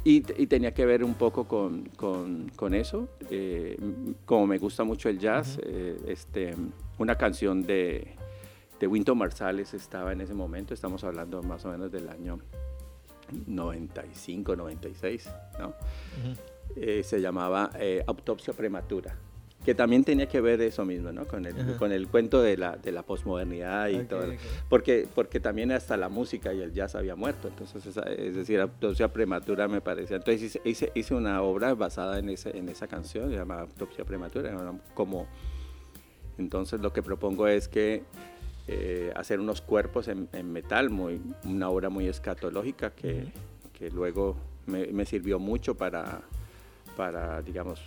y, 0.03 0.17
y, 0.41 0.47
tenía 0.47 0.73
que 0.73 0.85
ver 0.85 1.03
un 1.03 1.15
poco 1.15 1.45
con, 1.47 1.85
con, 1.95 2.49
con 2.55 2.73
eso. 2.73 3.09
Eh, 3.29 3.77
como 4.25 4.47
me 4.47 4.57
gusta 4.57 4.83
mucho 4.83 5.09
el 5.09 5.19
jazz, 5.19 5.59
eh, 5.63 5.97
este, 6.07 6.55
una 6.97 7.15
canción 7.15 7.63
de, 7.63 8.15
de 8.79 8.87
Winton 8.87 9.17
Marsalis 9.17 9.73
estaba 9.73 10.13
en 10.13 10.21
ese 10.21 10.33
momento, 10.33 10.73
estamos 10.73 11.03
hablando 11.03 11.43
más 11.43 11.65
o 11.65 11.69
menos 11.69 11.91
del 11.91 12.07
año 12.07 12.39
95, 13.47 14.55
96, 14.55 15.29
¿no? 15.59 15.73
Eh, 16.75 17.03
se 17.03 17.19
llamaba 17.19 17.71
eh, 17.79 18.03
Autopsia 18.07 18.53
Prematura, 18.53 19.15
que 19.65 19.75
también 19.75 20.03
tenía 20.03 20.27
que 20.27 20.39
ver 20.39 20.61
eso 20.61 20.85
mismo, 20.85 21.11
¿no? 21.11 21.25
Con 21.25 21.45
el, 21.45 21.75
con 21.77 21.91
el 21.91 22.07
cuento 22.07 22.41
de 22.41 22.57
la, 22.57 22.77
de 22.77 22.91
la 22.91 23.03
posmodernidad 23.03 23.89
y 23.89 24.03
todo. 24.03 24.25
Porque, 24.69 25.07
porque 25.13 25.39
también 25.39 25.71
hasta 25.71 25.97
la 25.97 26.09
música 26.09 26.53
y 26.53 26.61
el 26.61 26.71
jazz 26.71 26.95
había 26.95 27.15
muerto, 27.15 27.47
entonces, 27.47 27.97
es 28.17 28.35
decir, 28.35 28.59
Autopsia 28.59 29.11
Prematura 29.11 29.67
me 29.67 29.81
parecía. 29.81 30.17
Entonces 30.17 30.59
hice, 30.63 30.91
hice 30.93 31.15
una 31.15 31.41
obra 31.41 31.73
basada 31.73 32.19
en, 32.19 32.29
ese, 32.29 32.55
en 32.55 32.69
esa 32.69 32.87
canción, 32.87 33.31
llamada 33.31 33.61
Autopsia 33.61 34.05
Prematura, 34.05 34.55
como... 34.93 35.27
Entonces 36.37 36.79
lo 36.79 36.93
que 36.93 37.03
propongo 37.03 37.47
es 37.47 37.67
que 37.67 38.03
eh, 38.71 39.11
hacer 39.15 39.39
unos 39.39 39.61
cuerpos 39.61 40.07
en, 40.07 40.29
metal, 40.53 40.89
muy, 40.89 41.19
una 41.43 41.69
obra 41.69 41.89
muy 41.89 42.07
escatológica 42.07 42.91
que, 42.91 43.25
que 43.73 43.89
luego 43.89 44.37
me, 44.67 44.85
me, 44.87 45.05
sirvió 45.05 45.39
mucho 45.39 45.75
para, 45.75 46.21
para, 46.95 47.41
digamos, 47.41 47.81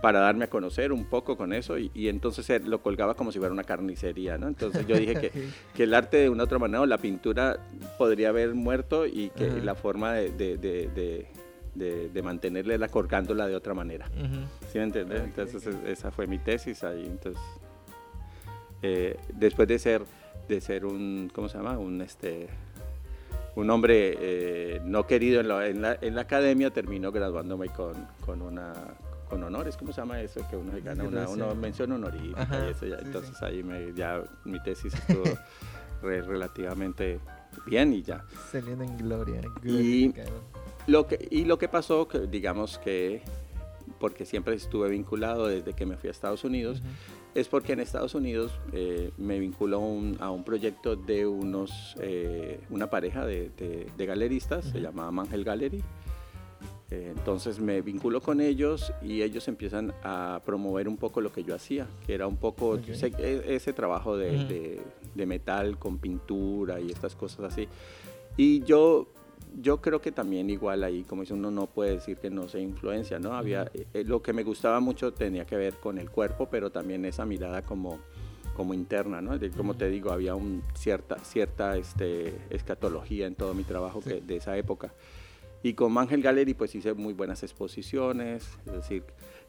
para 0.00 0.20
darme 0.20 0.44
a 0.44 0.50
conocer 0.50 0.92
un 0.92 1.04
poco 1.04 1.36
con 1.36 1.52
eso 1.52 1.78
y, 1.78 2.08
entonces 2.08 2.64
lo 2.64 2.80
colgaba 2.82 3.14
como 3.14 3.32
si 3.32 3.38
fuera 3.38 3.52
una 3.52 3.64
carnicería, 3.64 4.38
¿no? 4.38 4.46
Entonces 4.48 4.86
yo 4.86 4.96
dije 4.96 5.14
que, 5.14 5.32
que, 5.74 5.82
el 5.82 5.94
arte 5.94 6.18
de 6.18 6.28
una 6.30 6.44
otra 6.44 6.58
manera, 6.58 6.82
o 6.82 6.86
la 6.86 6.98
pintura 6.98 7.58
podría 7.98 8.28
haber 8.28 8.54
muerto 8.54 9.06
y 9.06 9.30
que 9.30 9.48
la 9.62 9.74
forma 9.74 10.14
de, 10.14 10.30
de, 10.30 10.56
de, 11.74 12.08
de, 12.08 12.22
mantenerla 12.22 12.88
colgándola 12.88 13.46
de 13.46 13.56
otra 13.56 13.74
manera. 13.74 14.06
¿Sí 14.70 14.78
me 14.78 14.84
entiendes? 14.84 15.22
entonces 15.22 15.66
esa 15.86 16.10
fue 16.10 16.26
mi 16.26 16.38
tesis 16.38 16.84
ahí. 16.84 17.04
Entonces, 17.04 17.42
eh, 18.82 19.16
después 19.32 19.66
de 19.68 19.78
ser, 19.78 20.02
de 20.48 20.60
ser 20.60 20.84
un, 20.84 21.30
¿cómo 21.34 21.48
se 21.48 21.58
llama? 21.58 21.78
Un, 21.78 22.00
este, 22.00 22.48
un 23.56 23.70
hombre 23.70 24.14
eh, 24.18 24.80
no 24.84 25.06
querido 25.06 25.40
en 25.40 25.48
la, 25.48 25.66
en, 25.66 25.82
la, 25.82 25.98
en 26.00 26.14
la, 26.14 26.20
academia, 26.20 26.70
terminó 26.70 27.10
graduándome 27.10 27.68
con, 27.70 27.94
con, 28.24 28.42
una, 28.42 28.72
con 29.28 29.42
honores, 29.42 29.76
¿cómo 29.78 29.92
se 29.92 30.02
llama 30.02 30.20
eso? 30.20 30.46
Que 30.48 30.56
uno 30.56 30.72
gana 30.84 31.04
una, 31.04 31.28
una 31.28 31.54
mención 31.54 31.90
honorífica 31.92 32.66
y 32.66 32.70
eso 32.70 32.86
ya. 32.86 32.98
Entonces 32.98 33.42
ahí 33.42 33.62
me, 33.62 33.94
ya 33.94 34.22
mi 34.44 34.62
tesis 34.62 34.94
estuvo 34.94 35.24
relativamente 36.02 37.18
bien 37.64 37.94
y 37.94 38.02
ya. 38.02 38.24
Saliendo 38.52 38.84
en 38.84 38.98
gloria. 38.98 39.40
Y 39.64 40.12
lo, 40.86 41.06
que, 41.06 41.26
y 41.30 41.46
lo 41.46 41.58
que 41.58 41.68
pasó, 41.68 42.06
que 42.06 42.20
digamos 42.26 42.78
que, 42.78 43.22
porque 43.98 44.26
siempre 44.26 44.54
estuve 44.54 44.90
vinculado 44.90 45.46
desde 45.46 45.72
que 45.72 45.86
me 45.86 45.96
fui 45.96 46.08
a 46.08 46.12
Estados 46.12 46.44
Unidos, 46.44 46.82
es 47.36 47.48
porque 47.48 47.72
en 47.74 47.80
Estados 47.80 48.14
Unidos 48.14 48.50
eh, 48.72 49.10
me 49.18 49.38
vinculó 49.38 49.78
a 50.20 50.30
un 50.30 50.42
proyecto 50.44 50.96
de 50.96 51.26
unos, 51.26 51.94
eh, 52.00 52.60
una 52.70 52.88
pareja 52.88 53.24
de, 53.26 53.50
galeristas, 53.98 54.64
se 54.66 54.80
llamaba 54.80 55.10
Mangel 55.10 55.44
Gallery, 55.44 55.82
Eh, 56.88 57.12
entonces 57.16 57.58
me 57.58 57.82
vinculo 57.82 58.20
con 58.20 58.40
ellos 58.40 58.92
y 59.02 59.22
ellos 59.22 59.48
empiezan 59.48 59.92
a 60.04 60.40
promover 60.44 60.86
un 60.86 60.96
poco 60.96 61.20
lo 61.20 61.32
que 61.32 61.42
yo 61.42 61.52
hacía, 61.56 61.88
que 62.06 62.14
era 62.14 62.28
un 62.28 62.36
poco 62.36 62.76
e- 63.18 63.56
ese 63.56 63.72
trabajo 63.72 64.16
de- 64.16 64.80
de 65.16 65.26
metal 65.26 65.78
con 65.80 65.98
pintura 65.98 66.78
y 66.80 66.92
estas 66.92 67.16
cosas 67.16 67.52
así. 67.52 67.66
Y 68.36 68.62
yo, 68.62 69.08
yo 69.60 69.80
creo 69.80 70.00
que 70.00 70.12
también 70.12 70.50
igual 70.50 70.84
ahí, 70.84 71.02
como 71.04 71.22
dice 71.22 71.34
uno, 71.34 71.50
no 71.50 71.66
puede 71.66 71.92
decir 71.92 72.18
que 72.18 72.30
no 72.30 72.48
se 72.48 72.60
influencia, 72.60 73.18
¿no? 73.18 73.34
Había, 73.34 73.70
eh, 73.74 74.04
lo 74.04 74.22
que 74.22 74.32
me 74.32 74.42
gustaba 74.42 74.80
mucho 74.80 75.12
tenía 75.12 75.46
que 75.46 75.56
ver 75.56 75.74
con 75.74 75.98
el 75.98 76.10
cuerpo, 76.10 76.48
pero 76.50 76.70
también 76.70 77.04
esa 77.04 77.24
mirada 77.24 77.62
como, 77.62 77.98
como 78.54 78.74
interna, 78.74 79.20
¿no? 79.20 79.38
De, 79.38 79.50
como 79.50 79.74
te 79.74 79.88
digo, 79.88 80.10
había 80.12 80.34
un 80.34 80.62
cierta, 80.74 81.18
cierta 81.20 81.76
este, 81.76 82.34
escatología 82.50 83.26
en 83.26 83.34
todo 83.34 83.54
mi 83.54 83.64
trabajo 83.64 84.00
Sí. 84.02 84.10
que- 84.10 84.20
de 84.20 84.36
esa 84.36 84.56
época. 84.56 84.92
Y 85.62 85.74
con 85.74 85.90
Mangel 85.92 86.22
Gallery 86.22 86.54
pues 86.54 86.74
hice 86.74 86.94
muy 86.94 87.12
buenas 87.14 87.42
exposiciones, 87.42 88.46
es 88.66 88.72
decir, 88.72 89.02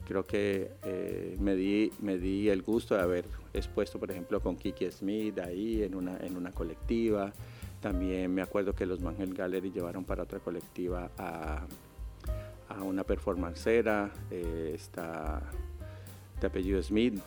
creo 0.07 0.23
que 0.25 0.71
eh, 0.83 1.35
me, 1.39 1.55
di, 1.55 1.91
me 2.01 2.17
di 2.17 2.49
el 2.49 2.61
gusto 2.63 2.95
de 2.95 3.01
haber 3.01 3.25
expuesto, 3.53 3.99
por 3.99 4.09
ejemplo, 4.09 4.39
con 4.39 4.55
Kiki 4.55 4.89
Smith 4.89 5.37
ahí 5.39 5.83
en 5.83 5.93
una, 5.95 6.17
en 6.17 6.35
una 6.37 6.51
colectiva. 6.51 7.33
También 7.81 8.33
me 8.33 8.41
acuerdo 8.41 8.73
que 8.73 8.85
los 8.85 9.01
Mangel 9.01 9.33
Gallery 9.33 9.71
llevaron 9.71 10.03
para 10.03 10.23
otra 10.23 10.39
colectiva 10.39 11.11
a, 11.17 11.65
a 12.69 12.83
una 12.83 13.03
performancera, 13.03 14.11
eh, 14.31 14.71
está 14.73 15.41
de 16.39 16.47
apellido 16.47 16.81
Smith, 16.81 17.19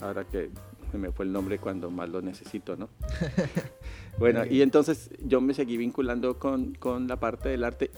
ahora 0.00 0.24
que 0.24 0.50
me 0.92 1.12
fue 1.12 1.24
el 1.24 1.32
nombre 1.32 1.58
cuando 1.58 1.90
más 1.90 2.08
lo 2.08 2.22
necesito, 2.22 2.76
¿no? 2.76 2.88
bueno, 4.18 4.44
y 4.44 4.62
entonces 4.62 5.10
yo 5.24 5.40
me 5.40 5.54
seguí 5.54 5.76
vinculando 5.76 6.38
con, 6.38 6.74
con 6.74 7.06
la 7.06 7.16
parte 7.16 7.48
del 7.50 7.64
arte, 7.64 7.90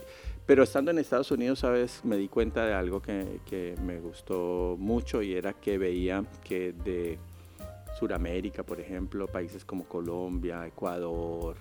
pero 0.47 0.63
estando 0.65 0.91
en 0.91 0.99
Estados 0.99 1.31
Unidos, 1.31 1.61
¿sabes? 1.61 2.05
Me 2.05 2.17
di 2.17 2.29
cuenta 2.29 2.67
de 2.67 2.75
algo 2.75 3.01
que, 3.01 3.41
que 3.47 3.77
me 3.83 4.01
gustó 4.01 4.77
mucho 4.79 5.23
y 5.23 5.35
era 5.35 5.53
que 5.53 5.79
veía 5.79 6.25
que 6.43 6.73
de 6.73 7.19
Sudamérica, 7.99 8.63
por 8.65 8.81
ejemplo, 8.81 9.27
países 9.27 9.65
como 9.65 9.85
Colombia, 9.85 10.67
Ecuador, 10.67 11.57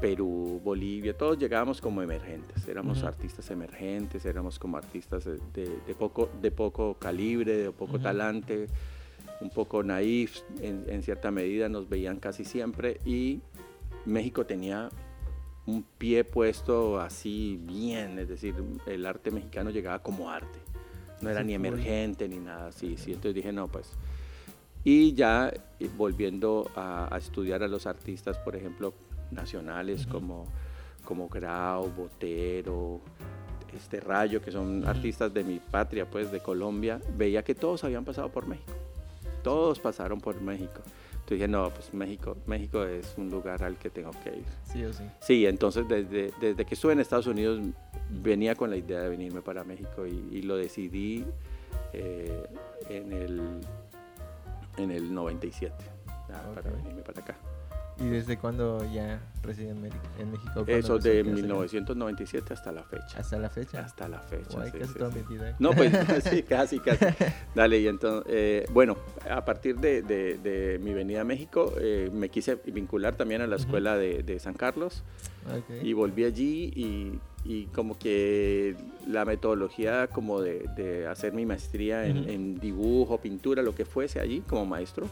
Perú, 0.00 0.60
Bolivia, 0.62 1.16
todos 1.16 1.38
llegábamos 1.38 1.80
como 1.80 2.02
emergentes, 2.02 2.66
éramos 2.68 2.98
Ujú. 2.98 3.06
artistas 3.08 3.50
emergentes, 3.50 4.24
éramos 4.26 4.58
como 4.58 4.76
artistas 4.76 5.24
de, 5.24 5.38
de- 5.54 5.94
poco, 5.94 6.28
de 6.40 6.50
poco 6.50 6.94
calibre, 6.94 7.56
de 7.56 7.70
poco 7.72 7.94
Ujú. 7.94 8.02
talante, 8.02 8.66
un 9.40 9.50
poco 9.50 9.82
naif 9.82 10.38
en, 10.60 10.84
en 10.88 11.02
cierta 11.02 11.30
medida, 11.30 11.68
nos 11.68 11.88
veían 11.88 12.18
casi 12.18 12.44
siempre. 12.44 12.98
Y 13.04 13.40
México 14.04 14.44
tenía 14.46 14.90
un 15.66 15.82
pie 15.82 16.24
puesto 16.24 17.00
así 17.00 17.58
bien, 17.62 18.18
es 18.18 18.28
decir, 18.28 18.54
el 18.86 19.04
arte 19.06 19.30
mexicano 19.30 19.70
llegaba 19.70 20.00
como 20.02 20.30
arte, 20.30 20.58
no 21.20 21.30
era 21.30 21.40
Sí, 21.40 21.46
ni 21.48 21.54
emergente 21.54 22.28
ni 22.28 22.36
nada 22.38 22.68
así, 22.68 22.96
sí, 22.96 23.12
entonces 23.12 23.34
dije, 23.34 23.52
no, 23.52 23.66
pues... 23.68 23.90
Y 24.84 25.14
ya 25.14 25.52
eh, 25.80 25.90
volviendo 25.96 26.70
a, 26.76 27.12
a 27.12 27.18
estudiar 27.18 27.64
a 27.64 27.66
los 27.68 27.88
artistas, 27.88 28.38
por 28.38 28.54
ejemplo, 28.54 28.94
nacionales 29.30 30.06
como, 30.06 30.44
como 31.04 31.28
Grau, 31.28 31.90
Botero, 31.90 33.00
este 33.74 34.00
Rayo, 34.00 34.40
que 34.40 34.50
son 34.50 34.86
artistas 34.86 35.32
de 35.32 35.44
mi 35.44 35.58
patria, 35.58 36.08
pues 36.08 36.30
de 36.32 36.40
Colombia, 36.40 37.00
veía 37.16 37.42
que 37.42 37.54
todos 37.54 37.84
habían 37.84 38.04
pasado 38.04 38.30
por 38.30 38.46
México. 38.46 38.72
Todos 39.42 39.78
pasaron 39.78 40.20
por 40.20 40.40
México. 40.40 40.82
Entonces 41.26 41.38
dije, 41.38 41.48
no, 41.48 41.70
pues 41.70 41.92
México, 41.92 42.36
México 42.46 42.84
es 42.84 43.14
un 43.16 43.30
lugar 43.30 43.64
al 43.64 43.76
que 43.76 43.90
tengo 43.90 44.12
que 44.22 44.30
ir. 44.30 44.44
Sí 44.64 44.84
o 44.84 44.92
sí. 44.92 45.04
Sí, 45.20 45.46
entonces 45.46 45.88
desde, 45.88 46.32
desde 46.40 46.64
que 46.64 46.74
estuve 46.74 46.92
en 46.92 47.00
Estados 47.00 47.26
Unidos 47.26 47.60
venía 48.08 48.54
con 48.54 48.70
la 48.70 48.76
idea 48.76 49.00
de 49.00 49.08
venirme 49.08 49.42
para 49.42 49.64
México 49.64 50.06
y, 50.06 50.28
y 50.30 50.42
lo 50.42 50.56
decidí 50.56 51.24
eh, 51.92 52.46
en, 52.88 53.12
el, 53.12 53.40
en 54.76 54.90
el 54.90 55.12
97 55.12 55.74
ya, 56.28 56.54
para 56.54 56.70
venirme 56.70 57.02
para 57.02 57.20
acá. 57.20 57.36
¿Y 57.98 58.08
desde 58.08 58.36
cuándo 58.36 58.78
ya 58.92 59.20
reside 59.42 59.70
en, 59.70 59.80
México? 59.80 60.02
¿Cuándo 60.52 60.70
Eso 60.72 60.98
de 60.98 61.10
a 61.10 61.12
quedarse 61.12 61.30
allá? 61.30 61.34
1997 61.34 62.52
hasta 62.52 62.70
la 62.72 62.82
fecha. 62.82 63.18
Hasta 63.18 63.38
la 63.38 63.48
fecha. 63.48 63.80
Hasta 63.80 64.08
la 64.08 64.20
fecha. 64.20 64.50
Guay, 64.52 64.70
sí, 64.70 64.78
casi 64.78 64.92
sí, 64.92 64.98
toda 64.98 65.12
sí. 65.12 65.18
mi 65.26 65.34
vida. 65.36 65.56
No, 65.58 65.70
pues 65.70 65.92
sí, 66.30 66.42
casi, 66.48 66.78
casi. 66.78 67.06
Dale, 67.54 67.78
y 67.80 67.88
entonces, 67.88 68.30
eh, 68.34 68.66
bueno, 68.72 68.96
a 69.30 69.44
partir 69.46 69.76
de, 69.78 70.02
de- 70.02 70.36
de 70.36 70.78
mi 70.78 70.92
venida 70.92 71.22
a 71.22 71.24
México, 71.24 71.72
eh, 71.80 72.10
me 72.12 72.28
quise 72.28 72.56
vincular 72.66 73.14
también 73.16 73.40
a 73.40 73.46
la 73.46 73.56
escuela 73.56 73.96
de, 73.96 74.22
de 74.22 74.38
San 74.40 74.52
Carlos 74.54 75.02
Ok. 75.46 75.82
y 75.82 75.92
volví 75.94 76.24
allí 76.24 76.72
y, 76.76 77.18
y 77.44 77.64
como 77.66 77.98
que 77.98 78.76
la 79.08 79.24
metodología 79.24 80.08
como 80.08 80.42
de, 80.42 81.06
hacer 81.08 81.32
mi 81.32 81.46
maestría 81.46 82.04
en 82.06 82.60
dibujo, 82.60 83.18
pintura, 83.22 83.62
lo 83.62 83.74
que 83.74 83.86
fuese 83.86 84.20
allí 84.20 84.42
como 84.46 84.66
maestro, 84.66 85.06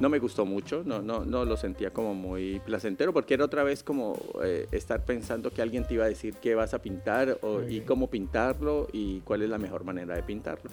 no 0.00 0.08
me 0.08 0.18
gustó 0.18 0.44
mucho, 0.46 0.82
no, 0.84 1.00
no, 1.02 1.24
no 1.24 1.44
lo 1.44 1.56
sentía 1.56 1.92
como 1.92 2.14
muy 2.14 2.60
placentero 2.64 3.12
porque 3.12 3.34
era 3.34 3.44
otra 3.44 3.62
vez 3.62 3.82
como 3.84 4.18
eh, 4.42 4.66
estar 4.72 5.04
pensando 5.04 5.50
que 5.52 5.60
alguien 5.62 5.84
te 5.86 5.94
iba 5.94 6.04
a 6.04 6.08
decir 6.08 6.34
qué 6.40 6.54
vas 6.54 6.72
a 6.74 6.80
pintar 6.80 7.38
o, 7.42 7.62
y 7.62 7.82
cómo 7.82 8.08
pintarlo 8.08 8.88
y 8.92 9.20
cuál 9.20 9.42
es 9.42 9.50
la 9.50 9.58
mejor 9.58 9.84
manera 9.84 10.16
de 10.16 10.22
pintarlo. 10.22 10.70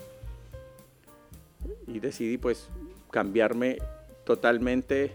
Y 1.88 2.00
decidí 2.00 2.38
pues 2.38 2.70
cambiarme 3.12 3.78
totalmente 4.24 5.12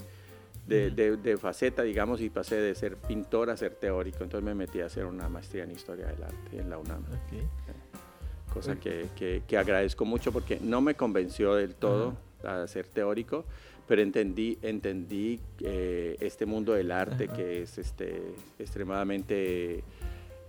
de, 0.67 0.87
Ujú. 0.89 0.97
de- 0.97 1.17
de 1.17 1.37
faceta, 1.37 1.83
digamos, 1.83 2.21
y 2.21 2.31
pasé 2.31 2.57
de 2.57 2.75
ser 2.75 2.97
pintor 2.97 3.51
a 3.51 3.57
ser 3.57 3.75
teórico. 3.75 4.23
Entonces 4.25 4.45
me 4.45 4.55
metí 4.55 4.81
a 4.81 4.87
hacer 4.87 5.07
una 5.07 5.29
maestría 5.29 5.65
en 5.65 5.71
Historia 5.73 6.07
del 6.07 6.23
Arte 6.23 6.59
en 6.59 6.71
la 6.71 6.79
UNAM 6.79 7.01
Ok. 7.03 8.53
cosa 8.53 8.77
que- 8.77 9.43
que 9.49 9.57
agradezco 9.59 10.05
mucho 10.05 10.31
porque 10.33 10.59
no 10.61 10.83
me 10.83 10.95
convenció 10.95 11.55
del 11.55 11.75
todo 11.75 12.15
a 12.45 12.67
ser 12.67 12.87
teórico, 12.87 13.45
pero 13.89 14.03
entendí, 14.03 14.59
entendí 14.63 15.41
eh, 15.61 16.17
este 16.21 16.47
mundo 16.47 16.73
del 16.73 16.91
arte 16.93 17.25
Ajá. 17.25 17.35
que 17.37 17.63
es 17.63 17.79
este, 17.79 18.23
extremadamente 18.59 19.83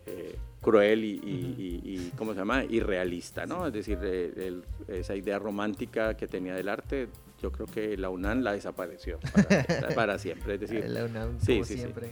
eh, 0.05 0.35
cruel 0.61 1.03
y, 1.03 1.11
y- 1.23 1.55
y- 1.83 1.89
y, 1.93 2.11
¿cómo 2.17 2.33
se 2.33 2.39
llama? 2.39 2.63
irrealista, 2.65 3.45
¿no? 3.45 3.67
Es 3.67 3.73
decir, 3.73 3.97
el- 4.03 4.63
esa 4.87 5.15
idea 5.15 5.39
romántica 5.39 6.15
que 6.15 6.27
tenía 6.27 6.55
del 6.55 6.69
arte, 6.69 7.07
yo 7.41 7.51
creo 7.51 7.67
que 7.67 7.97
la 7.97 8.09
UNAM 8.09 8.41
la 8.41 8.53
desapareció 8.53 9.19
para, 9.19 9.95
para 9.95 10.17
siempre. 10.19 10.53
Es 10.55 10.61
decir, 10.61 10.87
la 10.89 11.03
UNAM, 11.05 11.39
sí, 11.41 11.53
como 11.53 11.65
sí, 11.65 11.73
sí. 11.73 11.79
siempre. 11.79 12.09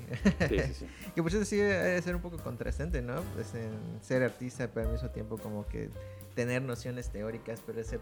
sí, 0.50 0.60
sí, 0.60 0.74
sí. 0.74 0.86
Que 1.16 1.22
por 1.24 1.32
eso 1.32 1.46
sí 1.46 1.56
debe 1.58 2.02
ser 2.02 2.16
un 2.16 2.22
poco 2.22 2.38
contrastante, 2.38 3.02
¿no? 3.02 3.22
Pues 3.36 3.54
en 3.56 3.72
ser 4.02 4.24
artista, 4.24 4.70
pero 4.74 4.88
al 4.88 4.94
mismo 4.94 5.10
tiempo 5.10 5.38
como 5.38 5.66
que 5.68 5.90
tener 6.36 6.62
nociones 6.62 7.10
teóricas, 7.10 7.62
pero 7.66 7.82
ser 7.84 8.00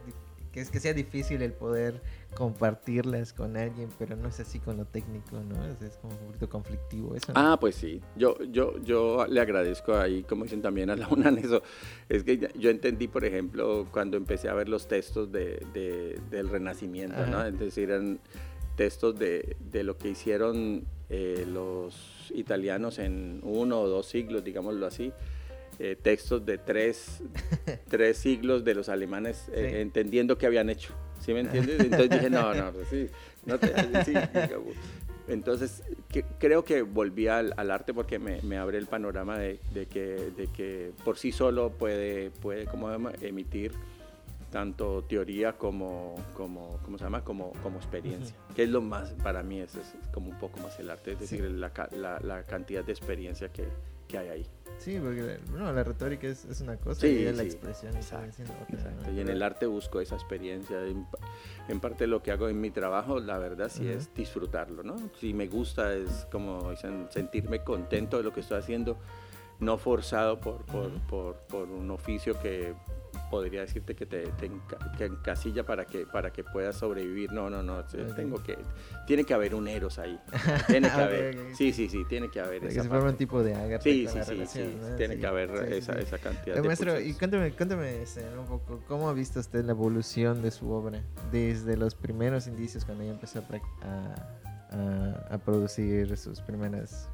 que 0.51 0.61
es 0.61 0.69
que 0.71 0.79
sea 0.79 0.93
difícil 0.93 1.41
el 1.41 1.53
poder 1.53 2.01
compartirlas 2.35 3.33
con 3.33 3.55
alguien, 3.57 3.89
pero 3.99 4.15
no 4.15 4.27
es 4.29 4.39
así 4.39 4.59
con 4.59 4.77
lo 4.77 4.85
técnico, 4.85 5.39
¿no? 5.41 5.63
Es, 5.65 5.81
es 5.81 5.97
como 5.97 6.13
un 6.13 6.25
poquito 6.27 6.49
conflictivo 6.49 7.15
eso. 7.15 7.31
¿no? 7.33 7.39
Ah, 7.39 7.57
pues 7.59 7.75
sí. 7.75 8.01
Yo, 8.15 8.35
yo, 8.51 8.81
yo 8.83 9.25
le 9.27 9.39
agradezco 9.41 9.95
ahí, 9.95 10.23
como 10.23 10.43
dicen 10.45 10.61
también 10.61 10.89
a 10.89 10.95
la 10.95 11.07
UNAM, 11.07 11.37
eso. 11.37 11.61
Es 12.07 12.23
que 12.23 12.49
yo 12.57 12.69
entendí, 12.69 13.07
por 13.07 13.25
ejemplo, 13.25 13.87
cuando 13.91 14.17
empecé 14.17 14.49
a 14.49 14.53
ver 14.53 14.69
los 14.69 14.87
textos 14.87 15.31
de, 15.31 15.63
de- 15.73 16.19
del 16.31 16.49
Renacimiento, 16.49 17.25
¿no? 17.27 17.37
Ajá. 17.37 17.47
Es 17.49 17.59
decir, 17.59 17.91
eran 17.91 18.19
textos 18.75 19.17
de, 19.19 19.55
de 19.59 19.83
lo 19.83 19.97
que 19.97 20.09
hicieron 20.09 20.85
eh, 21.09 21.45
los 21.47 22.31
italianos 22.33 22.97
en 22.99 23.39
uno 23.43 23.79
o 23.81 23.87
dos 23.87 24.07
siglos, 24.07 24.43
digámoslo 24.43 24.85
así. 24.85 25.11
Eh, 25.79 25.95
textos 26.01 26.45
de 26.45 26.57
tres, 26.57 27.21
tres 27.89 28.17
siglos 28.17 28.63
de 28.63 28.75
los 28.75 28.89
alemanes 28.89 29.49
eh, 29.53 29.69
Sí. 29.71 29.77
entendiendo 29.77 30.37
qué 30.37 30.45
habían 30.45 30.69
hecho. 30.69 30.93
¿Sí 31.21 31.33
me 31.33 31.41
entiendes? 31.41 31.79
Entonces 31.81 32.09
dije, 32.09 32.29
no, 32.29 32.53
no, 32.53 32.71
pues 32.71 32.87
sí. 32.89 33.07
no 33.45 33.57
te- 33.59 34.03
sí. 34.05 34.13
Entonces, 35.27 35.83
que- 36.09 36.23
creo 36.39 36.63
que 36.63 36.81
volví 36.81 37.27
al, 37.27 37.53
al 37.57 37.69
arte 37.71 37.93
porque 37.93 38.17
me, 38.19 38.41
me 38.41 38.57
abre 38.57 38.77
el 38.77 38.87
panorama 38.87 39.37
de, 39.37 39.59
de 39.73 39.85
que, 39.85 40.01
de 40.35 40.47
que 40.47 40.91
por 41.05 41.17
sí 41.17 41.31
solo 41.31 41.71
puede, 41.71 42.31
puede 42.31 42.65
¿cómo 42.65 42.87
se 42.87 42.93
llama? 42.93 43.11
emitir 43.21 43.71
tanto 44.51 45.03
teoría 45.03 45.53
como, 45.53 46.15
como, 46.33 46.79
¿cómo 46.83 46.97
se 46.97 47.03
llama? 47.03 47.23
como, 47.23 47.51
como 47.61 47.77
experiencia. 47.77 48.35
Que 48.55 48.63
es 48.63 48.69
lo 48.69 48.81
más, 48.81 49.11
para 49.21 49.43
mí, 49.43 49.59
es, 49.59 49.75
es 49.75 49.93
como 50.11 50.31
un 50.31 50.39
poco 50.39 50.59
más 50.61 50.79
el 50.79 50.89
arte, 50.89 51.11
es 51.11 51.17
Sí. 51.29 51.37
decir, 51.37 51.51
la, 51.51 51.69
ca- 51.71 51.89
la, 51.95 52.19
la 52.21 52.41
cantidad 52.43 52.83
de 52.83 52.91
experiencia 52.91 53.49
que, 53.49 53.65
que 54.07 54.17
hay 54.17 54.29
ahí. 54.29 54.47
Sí, 54.77 54.97
porque 55.01 55.39
no, 55.51 55.71
la 55.73 55.83
retórica 55.83 56.27
es, 56.27 56.45
es 56.45 56.61
una 56.61 56.77
cosa 56.77 57.01
Sí, 57.01 57.07
y 57.07 57.23
ya 57.25 57.31
la 57.33 57.43
sí. 57.43 57.47
expresión 57.47 57.95
Exacto, 57.95 58.25
diciendo 58.27 58.53
otra. 58.63 58.75
Exacto. 58.77 59.09
¿no? 59.11 59.17
Y 59.17 59.19
en 59.19 59.27
el 59.29 59.43
arte 59.43 59.65
busco 59.65 59.99
esa 59.99 60.15
experiencia. 60.15 60.81
En, 60.85 61.05
en 61.67 61.79
parte 61.81 62.07
lo 62.07 62.23
que 62.23 62.31
hago 62.31 62.47
en 62.47 62.61
mi 62.61 62.71
trabajo, 62.71 63.19
la 63.19 63.37
verdad, 63.37 63.69
sí 63.69 63.83
Ujú. 63.83 63.97
es 63.97 64.13
disfrutarlo, 64.13 64.83
¿no? 64.83 64.95
Si 65.19 65.33
me 65.33 65.47
gusta, 65.47 65.93
es 65.93 66.25
como 66.31 66.71
dicen, 66.71 67.07
sentirme 67.09 67.63
contento 67.63 68.17
de 68.17 68.23
lo 68.23 68.31
que 68.33 68.39
estoy 68.39 68.59
haciendo, 68.59 68.97
no 69.59 69.77
forzado 69.77 70.39
por, 70.39 70.65
por, 70.65 70.87
Ujú. 70.87 70.99
por, 71.09 71.35
por 71.47 71.69
un 71.69 71.91
oficio 71.91 72.39
que 72.39 72.73
podría 73.29 73.61
decirte 73.61 73.95
que 73.95 74.05
te, 74.05 74.23
te 74.97 75.05
encasilla 75.05 75.65
para 75.65 75.85
que, 75.85 76.05
para 76.05 76.31
que 76.31 76.43
puedas 76.43 76.75
sobrevivir. 76.75 77.31
No, 77.31 77.49
no, 77.49 77.63
no. 77.63 77.83
Tengo 78.15 78.41
que, 78.43 78.57
tiene 79.05 79.23
que 79.23 79.33
haber 79.33 79.55
un 79.55 79.67
Eros 79.67 79.99
ahí. 79.99 80.19
Tiene 80.67 80.89
que 80.89 81.01
haber. 81.01 81.55
Sí, 81.55 81.73
sí, 81.73 81.89
sí, 81.89 82.03
tiene 82.07 82.29
que 82.29 82.39
haber. 82.39 82.61
Que 82.61 82.71
se 82.71 82.83
forma 82.83 83.09
un 83.09 83.17
tipo 83.17 83.43
de 83.43 83.55
agarre. 83.55 83.81
Sí, 83.81 84.07
sí, 84.07 84.19
sí, 84.25 84.45
sí, 84.47 84.77
Tiene 84.97 85.19
que 85.19 85.27
haber 85.27 85.51
esa, 85.73 85.93
esa, 85.93 86.17
cantidad 86.17 86.55
de 86.55 86.61
maestro, 86.61 86.99
y 86.99 87.13
cuéntame, 87.13 87.51
cuéntame 87.51 88.01
este, 88.01 88.23
un 88.37 88.45
poco, 88.45 88.81
¿cómo 88.87 89.09
ha 89.09 89.13
visto 89.13 89.39
usted 89.39 89.63
la 89.65 89.71
evolución 89.71 90.41
de 90.41 90.51
su 90.51 90.69
obra? 90.71 91.01
Desde 91.31 91.77
los 91.77 91.95
primeros 91.95 92.47
indicios 92.47 92.85
cuando 92.85 93.03
ella 93.03 93.13
empezó 93.13 93.39
a, 93.39 94.75
a, 94.75 95.33
a 95.33 95.37
producir 95.39 96.15
sus 96.17 96.41
primeras 96.41 97.09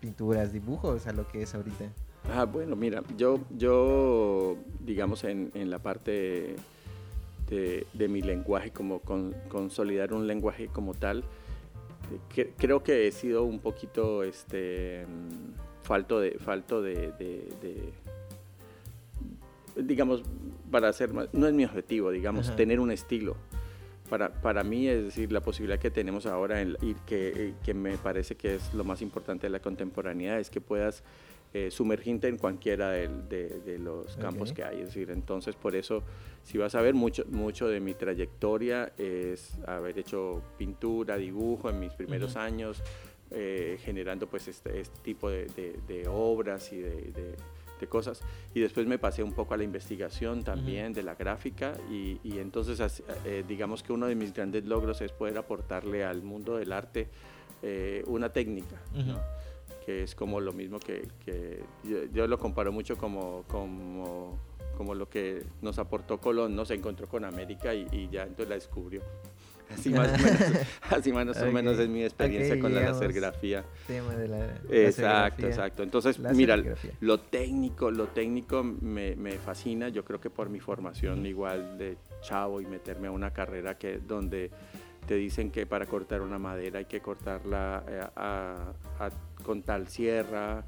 pinturas, 0.00 0.52
dibujos 0.52 1.06
a 1.06 1.12
lo 1.12 1.26
que 1.28 1.42
es 1.42 1.54
ahorita. 1.54 1.86
Ah, 2.30 2.44
bueno, 2.44 2.76
mira, 2.76 3.02
yo, 3.16 3.40
yo 3.56 4.56
digamos, 4.80 5.24
en, 5.24 5.50
en 5.54 5.70
la 5.70 5.78
parte 5.80 6.56
de, 7.48 7.86
de, 7.92 8.08
mi 8.08 8.22
lenguaje, 8.22 8.70
como 8.70 9.00
con, 9.00 9.34
consolidar 9.48 10.14
un 10.14 10.26
lenguaje 10.26 10.68
como 10.68 10.94
tal, 10.94 11.24
que, 12.34 12.52
creo 12.56 12.82
que 12.82 13.06
he 13.06 13.12
sido 13.12 13.44
un 13.44 13.58
poquito 13.58 14.22
este, 14.22 15.04
falto 15.82 16.20
de, 16.20 16.38
falto 16.38 16.80
de, 16.80 17.12
de, 17.18 17.92
digamos, 19.76 20.22
para 20.70 20.88
hacer 20.88 21.12
más, 21.12 21.28
no 21.32 21.46
es 21.46 21.54
mi 21.54 21.64
objetivo, 21.64 22.10
digamos, 22.10 22.54
tener 22.56 22.80
un 22.80 22.90
estilo. 22.90 23.36
Para, 24.08 24.30
para, 24.30 24.62
mí, 24.62 24.88
es 24.88 25.04
decir, 25.04 25.32
la 25.32 25.40
posibilidad 25.40 25.78
que 25.78 25.90
tenemos 25.90 26.26
ahora 26.26 26.60
y 26.60 26.94
que, 27.06 27.54
que, 27.64 27.72
me 27.72 27.96
parece 27.96 28.34
que 28.34 28.56
es 28.56 28.74
lo 28.74 28.84
más 28.84 29.00
importante 29.00 29.46
de 29.46 29.50
la 29.50 29.60
contemporaneidad 29.60 30.38
es 30.38 30.50
que 30.50 30.60
puedas 30.60 31.02
eh, 31.54 31.70
sumergirte 31.70 32.28
en 32.28 32.38
cualquiera 32.38 32.90
de, 32.90 33.08
de, 33.08 33.78
los 33.78 34.16
campos 34.16 34.52
que 34.52 34.64
hay. 34.64 34.80
Es 34.80 34.86
decir, 34.86 35.10
entonces 35.10 35.54
por 35.54 35.76
eso, 35.76 36.02
si 36.42 36.56
vas 36.56 36.74
a 36.74 36.80
ver, 36.80 36.94
mucho, 36.94 37.24
mucho 37.28 37.68
de 37.68 37.78
mi 37.78 37.92
trayectoria 37.92 38.92
es 38.96 39.58
haber 39.66 39.98
hecho 39.98 40.42
pintura, 40.56 41.18
dibujo 41.18 41.68
en 41.68 41.78
mis 41.78 41.92
primeros 41.92 42.36
años, 42.36 42.82
eh, 43.30 43.78
generando 43.82 44.26
pues 44.26 44.48
este, 44.48 44.80
este 44.80 44.98
tipo 45.00 45.30
de, 45.30 46.06
obras 46.08 46.72
y 46.72 46.78
de, 46.78 47.36
cosas. 47.88 48.22
Y 48.54 48.60
después 48.60 48.86
me 48.86 48.96
pasé 48.96 49.24
un 49.24 49.32
poco 49.32 49.54
a 49.54 49.56
la 49.56 49.64
investigación 49.64 50.44
también 50.44 50.92
de 50.92 51.02
la 51.02 51.16
gráfica 51.16 51.72
y, 51.90 52.20
y 52.22 52.38
entonces 52.38 53.02
eh, 53.24 53.42
digamos 53.46 53.82
que 53.82 53.92
uno 53.92 54.06
de 54.06 54.14
mis 54.14 54.32
grandes 54.32 54.64
logros 54.64 55.00
es 55.00 55.10
poder 55.10 55.36
aportarle 55.36 56.04
al 56.04 56.22
mundo 56.22 56.58
del 56.58 56.72
arte 56.72 57.08
eh, 57.60 58.04
una 58.06 58.32
técnica. 58.32 58.80
¿no? 58.94 59.18
Que 59.84 60.02
es 60.04 60.14
como 60.14 60.40
lo 60.40 60.52
mismo 60.52 60.78
que, 60.78 61.08
yo, 62.12 62.26
lo 62.26 62.38
comparo 62.38 62.72
mucho 62.72 62.96
como, 62.96 63.44
como, 63.48 64.38
como, 64.76 64.94
lo 64.94 65.08
que 65.08 65.44
nos 65.60 65.78
aportó 65.78 66.18
Colón, 66.18 66.54
¿no? 66.54 66.64
Se 66.64 66.74
encontró 66.74 67.08
con 67.08 67.24
América 67.24 67.74
y, 67.74 68.08
ya 68.10 68.22
entonces 68.22 68.48
la 68.48 68.54
descubrió. 68.54 69.02
Así 69.72 69.88
más 69.88 70.08
o 70.12 70.22
menos, 70.22 70.40
así 70.90 71.12
más 71.12 71.40
o 71.40 71.46
menos 71.50 71.78
es 71.78 71.88
mi 71.88 72.04
experiencia 72.04 72.60
con 72.60 72.74
la 72.74 72.82
lasergrafía. 72.82 73.64
Tema 73.86 74.14
de 74.16 74.28
la 74.28 74.46
exacto, 74.70 75.46
exacto. 75.46 75.82
Entonces, 75.82 76.18
mira, 76.18 76.62
lo 77.00 77.20
técnico, 77.20 77.90
lo 77.90 78.08
técnico 78.08 78.62
me, 78.62 79.16
me, 79.16 79.38
fascina. 79.38 79.88
Yo 79.88 80.04
creo 80.04 80.20
que 80.20 80.28
por 80.28 80.50
mi 80.50 80.60
formación 80.60 81.24
igual 81.24 81.78
de 81.78 81.96
chavo 82.20 82.60
y 82.60 82.66
meterme 82.66 83.08
a 83.08 83.12
una 83.12 83.32
carrera 83.32 83.78
que 83.78 83.98
donde 83.98 84.50
te 85.06 85.14
dicen 85.14 85.50
que 85.50 85.66
para 85.66 85.86
cortar 85.86 86.22
una 86.22 86.38
madera 86.38 86.78
hay 86.78 86.84
que 86.84 87.00
cortarla 87.00 87.84
eh, 87.88 88.06
a, 88.16 88.72
con 89.44 89.62
tal 89.62 89.88
sierra, 89.88 90.64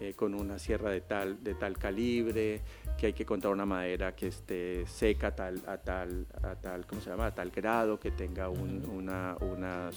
eh, 0.00 0.14
con 0.14 0.34
una 0.34 0.58
sierra 0.58 0.90
de 0.90 1.00
tal, 1.00 1.42
de 1.42 1.54
tal 1.54 1.78
calibre, 1.78 2.60
que 2.98 3.06
hay 3.06 3.12
que 3.12 3.24
cortar 3.24 3.50
una 3.50 3.66
madera 3.66 4.14
que 4.14 4.28
esté 4.28 4.86
seca 4.86 5.28
a 5.28 5.34
tal, 5.34 5.62
a 5.66 5.78
tal, 5.78 6.26
a 6.42 6.54
tal, 6.54 6.86
¿cómo 6.86 7.00
se 7.00 7.10
llama? 7.10 7.26
A 7.26 7.34
tal 7.34 7.50
grado, 7.50 7.98
que 7.98 8.10
tenga 8.12 8.48
una, 8.48 9.36
una, 9.40 9.90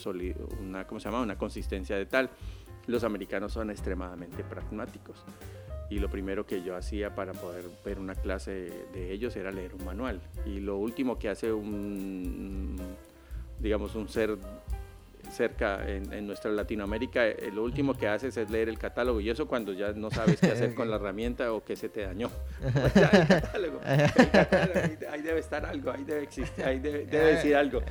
una, 0.59 0.87
¿cómo 0.87 0.99
se 0.99 1.09
llama? 1.09 1.21
una 1.21 1.37
consistencia 1.37 1.95
de 1.95 2.05
tal. 2.05 2.29
Los 2.87 3.03
americanos 3.03 3.51
son 3.53 3.71
extremadamente 3.71 4.43
pragmáticos 4.43 5.23
y 5.89 5.99
lo 5.99 6.09
primero 6.09 6.45
que 6.45 6.63
yo 6.63 6.75
hacía 6.75 7.13
para 7.13 7.33
poder 7.33 7.65
ver 7.83 7.99
una 7.99 8.15
clase 8.15 8.87
de 8.93 9.11
ellos 9.11 9.35
era 9.35 9.51
leer 9.51 9.73
un 9.75 9.85
manual. 9.85 10.21
Y 10.45 10.59
lo 10.59 10.77
último 10.77 11.17
que 11.17 11.29
hace 11.29 11.51
un 11.51 12.75
digamos, 13.59 13.95
un 13.95 14.07
ser 14.09 14.37
cerca 15.35 15.85
en, 15.87 16.25
nuestra 16.25 16.49
Latinoamérica, 16.51 17.27
eh, 17.27 17.51
lo 17.53 17.63
último 17.63 17.93
que 17.93 18.07
haces 18.07 18.35
es 18.37 18.49
leer 18.49 18.69
el 18.69 18.79
catálogo 18.79 19.19
y 19.19 19.29
eso 19.29 19.47
cuando 19.47 19.73
ya 19.73 19.91
no 19.91 20.09
sabes 20.09 20.39
qué 20.39 20.47
hacer 20.47 20.73
con 20.75 20.89
la 20.89 20.95
herramienta 20.95 21.51
o 21.53 21.63
que 21.63 21.75
se 21.75 21.89
te 21.89 22.01
dañó. 22.01 22.31
ahí 25.11 25.21
debe 25.21 25.39
estar 25.39 25.65
algo, 25.65 25.91
ahí 25.91 26.03
debe 26.03 26.23
existir, 26.23 26.65
ahí 26.65 26.79
debe, 26.79 27.05
decir 27.05 27.55
algo. 27.55 27.81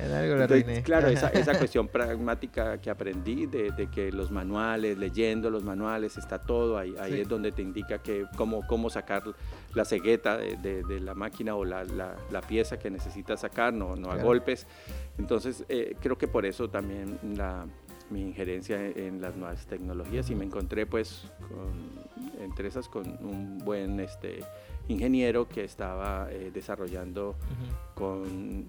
claro, 0.83 1.07
esa, 1.07 1.29
esa, 1.33 1.57
cuestión 1.57 1.87
pragmática 1.87 2.79
que 2.79 2.89
aprendí 2.89 3.45
de, 3.45 3.87
que 3.93 4.11
los 4.11 4.31
manuales, 4.31 4.97
leyendo 4.97 5.49
los 5.49 5.63
manuales, 5.63 6.17
está 6.17 6.39
todo, 6.39 6.77
ahí, 6.77 6.95
ahí 6.99 7.21
es 7.21 7.27
donde 7.27 7.51
te 7.51 7.61
indica 7.61 7.99
que 7.99 8.25
cómo, 8.35 8.65
cómo 8.67 8.89
sacar 8.89 9.23
la 9.73 9.85
cegueta 9.85 10.37
de, 10.37 10.83
de, 10.83 10.99
la 10.99 11.13
máquina 11.13 11.55
o 11.55 11.65
la, 11.65 11.83
la, 11.83 12.15
la, 12.31 12.41
pieza 12.41 12.79
que 12.79 12.89
necesitas 12.89 13.41
sacar, 13.41 13.73
no, 13.73 13.95
no 13.95 14.11
a 14.11 14.17
golpes. 14.17 14.65
Entonces, 15.17 15.63
eh, 15.69 15.95
creo 16.01 16.17
que 16.17 16.27
por 16.27 16.45
eso 16.45 16.69
también 16.69 17.17
la, 17.37 17.65
mi 18.09 18.21
injerencia 18.21 18.85
en, 18.85 19.21
las 19.21 19.35
nuevas 19.35 19.65
tecnologías 19.65 20.29
y 20.29 20.35
me 20.35 20.45
encontré 20.45 20.85
pues 20.85 21.31
con, 21.39 22.43
entre 22.43 22.67
esas 22.67 22.87
con 22.87 23.07
un 23.25 23.59
buen 23.59 23.99
este, 23.99 24.39
ingeniero 24.87 25.47
que 25.47 25.63
estaba 25.63 26.27
eh, 26.31 26.51
desarrollando 26.53 27.35
con, 27.95 28.65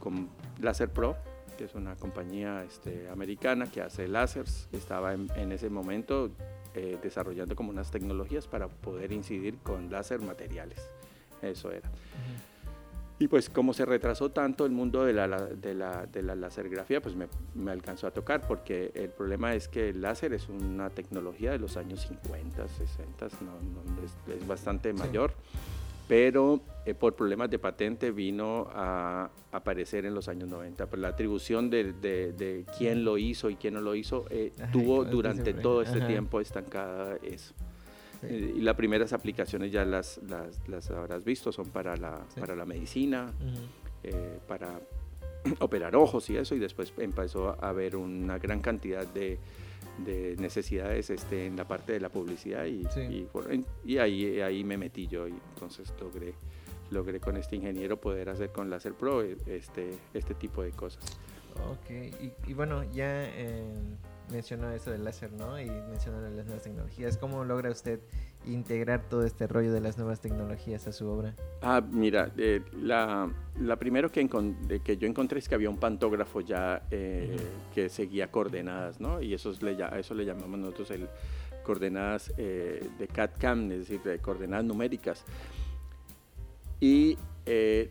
con 0.00 0.28
Laser 0.60 0.90
Pro, 0.90 1.16
que 1.56 1.64
es 1.64 1.74
una 1.74 1.96
compañía 1.96 2.64
este, 2.64 3.08
americana 3.10 3.66
que 3.66 3.82
hace 3.82 4.08
láseres. 4.08 4.68
Estaba 4.72 5.14
en, 5.14 5.52
ese 5.52 5.70
momento 5.70 6.30
eh, 6.74 6.98
desarrollando 7.02 7.56
como 7.56 7.70
unas 7.70 7.90
tecnologías 7.90 8.46
para 8.46 8.68
poder 8.68 9.12
incidir 9.12 9.58
con 9.58 9.90
láser 9.90 10.20
materiales. 10.20 10.90
Eso 11.42 11.70
era. 11.70 11.90
Y 13.20 13.26
pues 13.26 13.50
como 13.50 13.74
se 13.74 13.84
retrasó 13.84 14.30
tanto 14.30 14.64
el 14.64 14.70
mundo 14.70 15.04
de 15.04 15.12
la, 15.12 15.26
de 15.28 15.74
la, 15.74 16.06
de 16.06 16.22
la 16.22 16.36
lasergrafía, 16.36 17.00
pues 17.00 17.16
me, 17.16 17.26
me, 17.54 17.72
alcanzó 17.72 18.06
a 18.06 18.12
tocar, 18.12 18.46
porque 18.46 18.92
el 18.94 19.10
problema 19.10 19.54
es 19.54 19.66
que 19.66 19.88
el 19.88 20.00
láser 20.00 20.34
es 20.34 20.48
una 20.48 20.88
tecnología 20.90 21.50
de 21.50 21.58
los 21.58 21.76
años 21.76 22.02
50, 22.02 22.68
60, 22.68 23.28
no, 23.40 24.32
es, 24.32 24.46
bastante 24.46 24.92
mayor, 24.92 25.32
pero 26.06 26.60
eh, 26.86 26.94
por 26.94 27.16
problemas 27.16 27.50
de 27.50 27.58
patente 27.58 28.12
vino 28.12 28.68
a 28.72 29.30
aparecer 29.50 30.06
en 30.06 30.14
los 30.14 30.28
años 30.28 30.48
90. 30.48 30.86
Pues 30.86 31.02
la 31.02 31.08
atribución 31.08 31.70
de, 31.70 31.92
de, 31.94 32.32
de 32.32 32.64
quién 32.78 33.04
lo 33.04 33.18
hizo 33.18 33.50
y 33.50 33.56
quién 33.56 33.74
no 33.74 33.80
lo 33.80 33.96
hizo 33.96 34.26
eh, 34.30 34.52
tuvo 34.70 35.04
durante 35.04 35.54
todo 35.54 35.82
este 35.82 36.00
tiempo 36.02 36.40
estancada 36.40 37.16
eso. 37.20 37.52
Eh, 38.22 38.54
y 38.56 38.60
las 38.60 38.74
primeras 38.74 39.12
aplicaciones 39.12 39.70
ya 39.70 39.84
las, 39.84 40.20
las, 40.28 40.66
las, 40.68 40.90
habrás 40.90 41.24
visto, 41.24 41.52
son 41.52 41.68
para 41.68 41.96
la, 41.96 42.24
para 42.38 42.56
la 42.56 42.64
medicina, 42.64 43.32
eh, 44.02 44.38
para 44.46 44.80
operar 45.60 45.94
ojos 45.94 46.28
y 46.30 46.36
eso, 46.36 46.54
y 46.54 46.58
después 46.58 46.92
empezó 46.98 47.50
a 47.50 47.68
haber 47.68 47.96
una 47.96 48.38
gran 48.38 48.60
cantidad 48.60 49.06
de, 49.06 49.38
de 50.04 50.36
necesidades 50.38 51.10
este, 51.10 51.46
en 51.46 51.56
la 51.56 51.66
parte 51.66 51.92
de 51.92 52.00
la 52.00 52.08
publicidad 52.08 52.64
y, 52.66 52.86
y, 53.84 53.98
ahí, 53.98 54.40
ahí 54.40 54.64
me 54.64 54.76
metí 54.76 55.06
yo 55.06 55.28
y 55.28 55.34
entonces 55.54 55.92
logré, 56.00 56.34
logré 56.90 57.20
con 57.20 57.36
este 57.36 57.56
ingeniero 57.56 58.00
poder 58.00 58.30
hacer 58.30 58.50
con 58.50 58.68
Láser 58.68 58.94
Pro 58.94 59.22
eh, 59.22 59.36
este, 59.46 59.90
este 60.12 60.34
tipo 60.34 60.62
de 60.62 60.72
cosas. 60.72 61.04
Ok, 61.70 61.90
y, 61.90 62.50
y 62.50 62.54
bueno, 62.54 62.84
ya 62.92 63.28
mencionó 64.30 64.70
eso 64.70 64.90
del 64.90 65.04
láser, 65.04 65.32
¿no? 65.32 65.60
Y 65.60 65.70
mencionó 65.70 66.20
las 66.20 66.46
nuevas 66.46 66.62
tecnologías. 66.62 67.16
¿Cómo 67.16 67.44
logra 67.44 67.70
usted 67.70 68.00
integrar 68.46 69.08
todo 69.08 69.24
este 69.24 69.46
rollo 69.46 69.72
de 69.72 69.80
las 69.80 69.98
nuevas 69.98 70.20
tecnologías 70.20 70.86
a 70.86 70.92
su 70.92 71.08
obra? 71.08 71.34
Ah, 71.62 71.80
mira, 71.80 72.32
eh, 72.36 72.62
la, 72.80 73.30
la, 73.60 73.76
primero 73.76 74.10
que, 74.10 74.28
que 74.84 74.96
yo 74.96 75.06
encontré 75.08 75.38
es 75.38 75.48
que 75.48 75.54
había 75.54 75.70
un 75.70 75.78
pantógrafo 75.78 76.40
ya 76.40 76.82
eh, 76.90 77.36
que 77.74 77.88
seguía 77.88 78.30
coordenadas, 78.30 79.00
¿no? 79.00 79.20
Y 79.20 79.34
eso 79.34 79.52
le, 79.60 79.76
eso 79.98 80.14
le 80.14 80.24
llamamos 80.24 80.58
nosotros 80.58 80.90
el 80.92 81.08
coordenadas 81.62 82.32
eh, 82.38 82.88
de 82.98 83.08
CAD-CAM, 83.08 83.72
es 83.72 83.78
decir, 83.80 84.02
de 84.02 84.18
coordenadas 84.18 84.64
numéricas. 84.64 85.24
Y 86.80 87.18
el, 87.46 87.90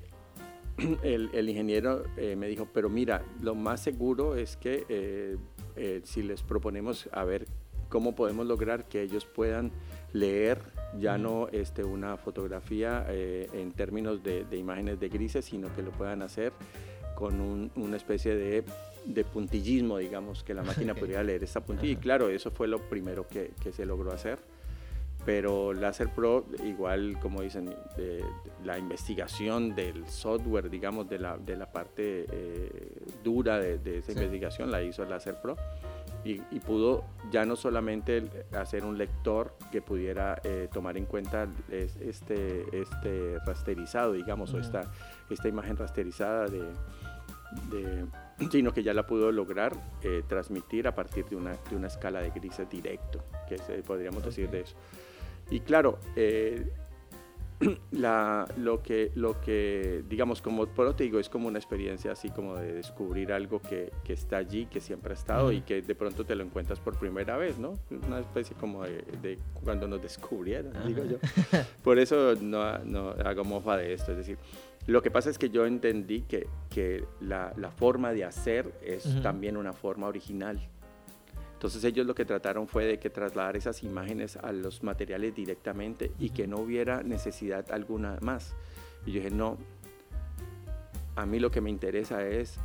el, 1.04 1.50
ingeniero 1.50 2.04
me 2.16 2.48
dijo, 2.48 2.68
pero 2.74 2.90
mira, 2.90 3.24
lo 3.42 3.54
más 3.54 3.82
seguro 3.82 4.36
es 4.36 4.56
que 4.56 5.38
eh, 5.78 6.02
si 6.04 6.24
les 6.24 6.42
proponemos 6.42 7.10
a 7.12 7.24
ver 7.24 7.48
cómo 7.90 8.16
podemos 8.16 8.46
lograr 8.46 8.86
que 8.86 9.02
ellos 9.02 9.26
puedan 9.26 9.72
leer 10.14 10.60
ya 11.00 11.18
no 11.18 11.48
este, 11.52 11.84
una 11.84 12.18
fotografía 12.18 13.06
eh, 13.10 13.50
en 13.54 13.72
términos 13.72 14.24
de, 14.24 14.46
imágenes 14.58 15.00
de 15.00 15.10
grises, 15.10 15.46
sino 15.46 15.74
que 15.76 15.82
lo 15.82 15.92
puedan 15.92 16.22
hacer 16.22 16.54
con 17.16 17.72
una 17.76 17.98
especie 17.98 18.36
de, 18.36 18.64
puntillismo, 19.34 19.98
digamos, 19.98 20.44
que 20.44 20.54
la 20.54 20.64
máquina 20.64 20.94
podría 20.94 21.24
leer 21.24 21.44
esta 21.44 21.62
puntilla. 21.62 21.94
Y 21.94 21.96
claro, 21.96 22.30
eso 22.30 22.52
fue 22.52 22.68
lo 22.68 22.80
primero 22.90 23.28
que, 23.28 23.52
se 23.72 23.86
logró 23.86 24.12
hacer. 24.12 24.40
Pero 25.28 25.74
Láser 25.74 26.08
Pro, 26.08 26.46
igual 26.64 27.20
como 27.20 27.42
dicen, 27.42 27.76
la 28.64 28.80
investigación 28.80 29.76
del 29.76 30.08
software, 30.08 30.70
digamos, 30.70 31.10
de 31.10 31.20
la, 31.20 31.38
de 31.38 31.58
la 31.58 31.70
parte 31.70 32.26
eh, 32.32 33.02
dura 33.26 33.60
de, 33.60 33.98
esa 33.98 34.14
investigación 34.14 34.72
la 34.72 34.82
hizo 34.82 35.04
Láser 35.04 35.36
Pro. 35.42 35.58
Y, 36.24 36.40
pudo 36.62 37.04
ya 37.30 37.44
no 37.44 37.58
solamente 37.58 38.24
hacer 38.54 38.86
un 38.86 38.98
lector 38.98 39.54
que 39.70 39.82
pudiera 39.82 40.40
eh, 40.46 40.70
tomar 40.72 40.96
en 40.96 41.06
cuenta 41.06 41.50
este, 41.70 42.64
este 42.72 43.38
rasterizado, 43.46 44.14
digamos, 44.14 44.54
o 44.54 44.60
esta, 44.60 44.90
esta 45.30 45.50
imagen 45.50 45.76
rasterizada 45.76 46.46
de, 46.48 48.06
sino 48.50 48.72
que 48.72 48.82
ya 48.82 48.94
la 48.94 49.06
pudo 49.06 49.30
lograr 49.34 49.74
eh, 50.04 50.24
transmitir 50.26 50.88
a 50.88 50.96
partir 50.96 51.26
de 51.26 51.36
una, 51.36 51.58
de 51.70 51.76
una 51.76 51.88
escala 51.88 52.22
de 52.22 52.30
grises 52.30 52.70
directo, 52.70 53.26
que 53.50 53.58
podríamos 53.84 54.24
decir 54.24 54.50
de 54.50 54.62
eso. 54.62 54.76
Y 55.50 55.62
claro, 55.62 56.00
eh, 56.16 56.66
la, 57.92 58.48
lo, 58.58 58.84
que, 58.84 59.12
lo 59.16 59.42
que, 59.42 60.04
digamos, 60.08 60.42
como 60.42 60.68
por 60.68 60.94
te 60.96 61.06
digo, 61.06 61.20
es 61.20 61.30
como 61.30 61.48
una 61.48 61.58
experiencia 61.58 62.12
así 62.12 62.30
como 62.30 62.56
de 62.56 62.74
descubrir 62.74 63.32
algo 63.32 63.60
que, 63.62 63.92
que 64.04 64.14
está 64.14 64.38
allí, 64.38 64.68
que 64.68 64.80
siempre 64.80 65.14
ha 65.14 65.16
estado 65.16 65.52
y 65.52 65.62
que 65.62 65.82
de 65.82 65.96
pronto 65.96 66.24
te 66.26 66.36
lo 66.36 66.44
encuentras 66.44 66.80
por 66.80 66.98
primera 66.98 67.38
vez, 67.38 67.58
¿no? 67.58 67.74
Una 68.08 68.20
especie 68.20 68.56
como 68.56 68.84
de, 68.84 69.40
cuando 69.64 69.88
nos 69.88 70.02
descubrieron, 70.02 70.74
digo 70.86 71.04
yo. 71.04 71.18
Por 71.84 72.00
eso 72.00 72.36
no, 72.40 72.78
no, 72.80 73.10
hago 73.10 73.44
mofa 73.44 73.78
de 73.78 73.94
esto, 73.94 74.12
es 74.12 74.18
decir, 74.18 74.38
lo 74.86 75.02
que 75.02 75.12
pasa 75.12 75.30
es 75.30 75.38
que 75.38 75.50
yo 75.50 75.66
entendí 75.66 76.22
que, 76.22 76.48
que 76.70 77.04
la, 77.20 77.54
la 77.58 77.72
forma 77.72 78.14
de 78.14 78.24
hacer 78.24 78.72
es 78.82 79.22
también 79.22 79.58
una 79.58 79.74
forma 79.74 80.08
original. 80.08 80.60
Entonces 81.58 81.84
ellos 81.86 82.06
lo 82.06 82.14
que 82.14 82.24
trataron 82.24 82.68
fue 82.68 82.86
de 82.86 83.00
que 83.00 83.10
trasladar 83.10 83.58
esas 83.58 83.82
imágenes 83.82 84.38
a 84.38 84.52
los 84.52 84.84
materiales 84.84 85.34
directamente 85.34 86.12
y 86.20 86.30
que 86.30 86.46
no 86.46 86.58
hubiera 86.58 87.02
necesidad 87.02 87.72
alguna 87.72 88.20
más. 88.22 88.54
Y 89.08 89.14
yo 89.14 89.22
dije, 89.22 89.32
no, 89.32 89.58
a 91.16 91.26
mí 91.26 91.40
lo 91.40 91.50
que 91.50 91.60
me 91.60 91.72
interesa 91.72 92.28
es 92.28 92.60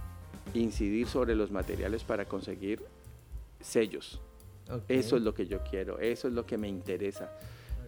incidir 0.52 1.07
sobre 1.07 1.35
los 1.35 1.50
materiales 1.50 2.05
para 2.05 2.26
conseguir 2.26 2.85
sellos. 3.61 4.20
Eso 4.88 5.16
es 5.16 5.22
lo 5.22 5.33
que 5.33 5.46
yo 5.46 5.62
quiero, 5.62 5.98
eso 5.98 6.28
es 6.28 6.35
lo 6.35 6.44
que 6.44 6.59
me 6.59 6.68
interesa 6.68 7.33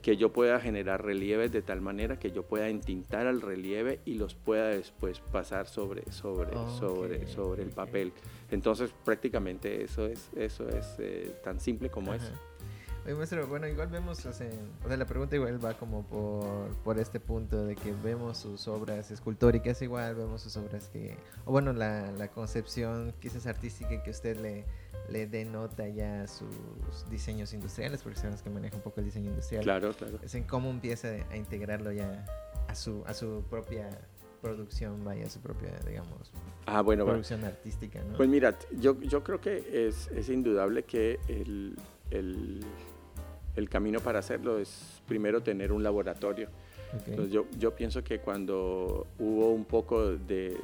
que 0.04 0.18
yo 0.18 0.34
pueda 0.34 0.60
generar 0.60 1.02
relieves 1.02 1.50
de 1.50 1.62
tal 1.62 1.80
manera 1.80 2.18
que 2.18 2.30
yo 2.30 2.42
pueda 2.42 2.68
entintar 2.68 3.26
al 3.26 3.40
relieve 3.40 4.00
y 4.04 4.16
los 4.16 4.34
pueda 4.34 4.68
después 4.68 5.20
pasar 5.20 5.66
sobre, 5.66 6.12
sobre, 6.12 6.52
sobre, 6.78 7.26
sobre 7.26 7.62
el 7.62 7.70
papel. 7.70 8.12
Entonces 8.50 8.90
prácticamente 9.02 9.82
eso 9.82 10.06
es, 10.06 10.28
eso 10.36 10.68
es 10.68 10.96
eh, 10.98 11.34
tan 11.42 11.58
simple 11.58 11.88
como 11.88 12.12
eso. 12.12 12.30
Oye, 13.06 13.14
maestro, 13.14 13.46
bueno, 13.46 13.66
igual 13.66 13.88
vemos, 13.88 14.26
o 14.26 14.32
sea, 14.34 14.46
la 14.86 15.06
pregunta 15.06 15.36
igual 15.36 15.64
va 15.64 15.72
como 15.72 16.02
por, 16.02 16.68
por, 16.84 16.98
este 16.98 17.18
punto 17.18 17.64
de 17.64 17.74
que 17.74 17.94
vemos 18.02 18.36
sus 18.36 18.68
obras 18.68 19.10
escultóricas 19.10 19.80
igual, 19.80 20.16
vemos 20.16 20.42
sus 20.42 20.54
obras 20.58 20.90
que, 20.90 21.16
o 21.46 21.52
bueno, 21.52 21.72
la, 21.72 22.12
la 22.12 22.28
concepción 22.28 23.14
quizás 23.20 23.46
artística 23.46 24.02
que 24.02 24.10
usted 24.10 24.38
le, 24.38 24.64
le 25.08 25.26
denota 25.26 25.88
ya 25.88 26.26
sus 26.26 26.48
diseños 27.10 27.52
industriales, 27.52 28.02
porque 28.02 28.18
sabemos 28.18 28.42
que 28.42 28.50
maneja 28.50 28.76
un 28.76 28.82
poco 28.82 29.00
el 29.00 29.06
diseño 29.06 29.30
industrial. 29.30 29.62
Claro, 29.62 29.92
claro. 29.92 30.18
Es 30.22 30.34
en 30.34 30.44
cómo 30.44 30.70
empieza 30.70 31.08
a 31.30 31.36
integrarlo 31.36 31.92
ya 31.92 32.24
a 32.68 32.74
su, 32.74 33.02
a 33.06 33.14
su 33.14 33.44
propia 33.48 33.88
producción, 34.40 35.04
vaya, 35.04 35.26
a 35.26 35.30
su 35.30 35.40
propia, 35.40 35.70
digamos, 35.86 36.32
ah, 36.66 36.82
bueno, 36.82 37.06
producción 37.06 37.44
artística, 37.44 38.02
¿no? 38.04 38.16
Pues 38.16 38.28
mira, 38.28 38.58
yo, 38.78 39.00
yo 39.00 39.24
creo 39.24 39.40
que 39.40 39.88
es, 39.88 40.08
es 40.08 40.28
indudable 40.28 40.82
que 40.82 41.18
el, 41.28 41.76
el 42.10 42.64
el 43.56 43.68
camino 43.68 44.00
para 44.00 44.18
hacerlo 44.18 44.58
es 44.58 45.00
primero 45.06 45.42
tener 45.42 45.72
un 45.72 45.82
laboratorio. 45.82 46.48
Entonces 47.06 47.32
yo, 47.32 47.46
yo, 47.58 47.74
pienso 47.74 48.04
que 48.04 48.20
cuando 48.20 49.06
hubo 49.18 49.52
un 49.52 49.64
poco 49.64 50.12
de, 50.12 50.56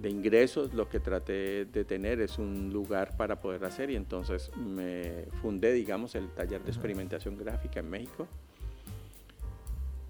de, 0.00 0.10
ingresos, 0.10 0.72
lo 0.74 0.88
que 0.88 1.00
traté 1.00 1.64
de 1.64 1.84
tener 1.84 2.20
es 2.20 2.38
un 2.38 2.70
lugar 2.72 3.16
para 3.16 3.40
poder 3.40 3.64
hacer 3.64 3.90
y 3.90 3.96
entonces 3.96 4.50
me 4.56 5.24
fundé, 5.40 5.72
digamos, 5.72 6.14
el 6.14 6.28
taller 6.30 6.62
de 6.62 6.70
experimentación 6.70 7.36
gráfica 7.36 7.80
en 7.80 7.90
México. 7.90 8.28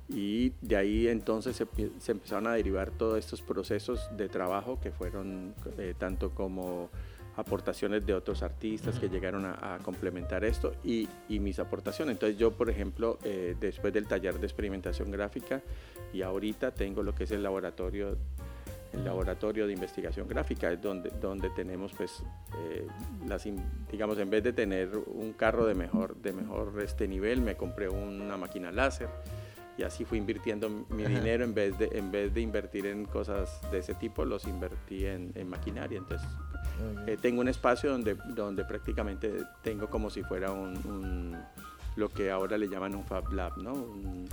Y 0.08 0.52
de 0.60 0.76
ahí 0.76 1.08
entonces 1.08 1.56
se, 1.56 1.66
se, 1.98 2.12
empezaron 2.12 2.46
a 2.46 2.54
derivar 2.54 2.90
todos 2.90 3.18
estos 3.18 3.40
procesos 3.40 4.10
de 4.16 4.28
trabajo 4.28 4.78
que 4.80 4.90
fueron 4.90 5.54
eh, 5.78 5.94
tanto 5.96 6.30
como 6.30 6.90
aportaciones 7.36 8.04
de 8.04 8.14
otros 8.14 8.42
artistas 8.42 8.98
que 8.98 9.08
llegaron 9.08 9.44
a, 9.46 9.78
complementar 9.82 10.44
esto 10.44 10.74
y, 10.84 11.08
y, 11.28 11.40
mis 11.40 11.58
aportaciones. 11.58 12.14
Entonces 12.14 12.38
yo, 12.38 12.52
por 12.52 12.68
ejemplo, 12.68 13.18
eh, 13.24 13.56
después 13.58 13.92
del 13.92 14.06
taller 14.06 14.38
de 14.38 14.46
experimentación 14.46 15.10
gráfica 15.10 15.62
y 16.12 16.22
ahorita 16.22 16.72
tengo 16.72 17.02
lo 17.02 17.14
que 17.14 17.24
es 17.24 17.30
el 17.30 17.42
laboratorio 17.42 18.16
el 18.92 19.04
laboratorio 19.06 19.66
de 19.66 19.72
investigación 19.72 20.28
gráfica 20.28 20.70
es 20.70 20.82
donde, 20.82 21.08
donde 21.18 21.48
tenemos 21.50 21.92
pues 21.94 22.22
eh, 22.58 22.86
las 23.26 23.48
digamos 23.90 24.18
en 24.18 24.28
vez 24.28 24.44
de 24.44 24.52
tener 24.52 24.90
un 25.06 25.32
carro 25.32 25.64
de 25.64 25.74
mejor 25.74 26.16
de 26.16 26.34
mejor 26.34 26.74
este 26.84 27.08
nivel 27.08 27.40
me 27.40 27.56
compré 27.56 27.88
una 27.88 28.36
máquina 28.36 28.70
láser 28.70 29.08
y 29.78 29.82
así 29.82 30.04
fui 30.04 30.18
invirtiendo 30.18 30.68
mi 30.90 31.04
dinero 31.04 31.44
en 31.44 31.54
vez 31.54 31.78
de 31.78 31.88
en 31.92 32.12
vez 32.12 32.34
de 32.34 32.42
invertir 32.42 32.86
en 32.86 33.06
cosas 33.06 33.60
de 33.70 33.78
ese 33.78 33.94
tipo 33.94 34.24
los 34.24 34.46
invertí 34.46 35.06
en, 35.06 35.32
en 35.34 35.48
maquinaria. 35.48 35.98
Entonces 35.98 36.28
eh, 37.06 37.16
tengo 37.20 37.40
un 37.40 37.48
espacio 37.48 37.90
donde, 37.90 38.16
donde 38.28 38.64
prácticamente 38.64 39.44
tengo 39.62 39.88
como 39.88 40.10
si 40.10 40.22
fuera 40.22 40.50
un, 40.50 41.36
lo 41.96 42.08
que 42.08 42.30
ahora 42.30 42.58
le 42.58 42.68
llaman 42.68 42.94
un 42.94 43.04
Fab 43.04 43.32
Lab, 43.32 43.58
¿no? 43.58 43.72
Un, 43.72 44.28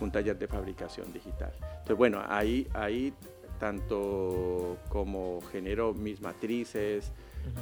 un, 0.00 0.10
taller 0.10 0.38
de 0.38 0.46
fabricación 0.46 1.12
digital. 1.12 1.52
Entonces, 1.60 1.96
bueno, 1.96 2.22
ahí, 2.28 2.68
ahí 2.74 3.12
tanto 3.58 4.76
como 4.88 5.40
genero 5.52 5.94
mis 5.94 6.20
matrices, 6.20 7.12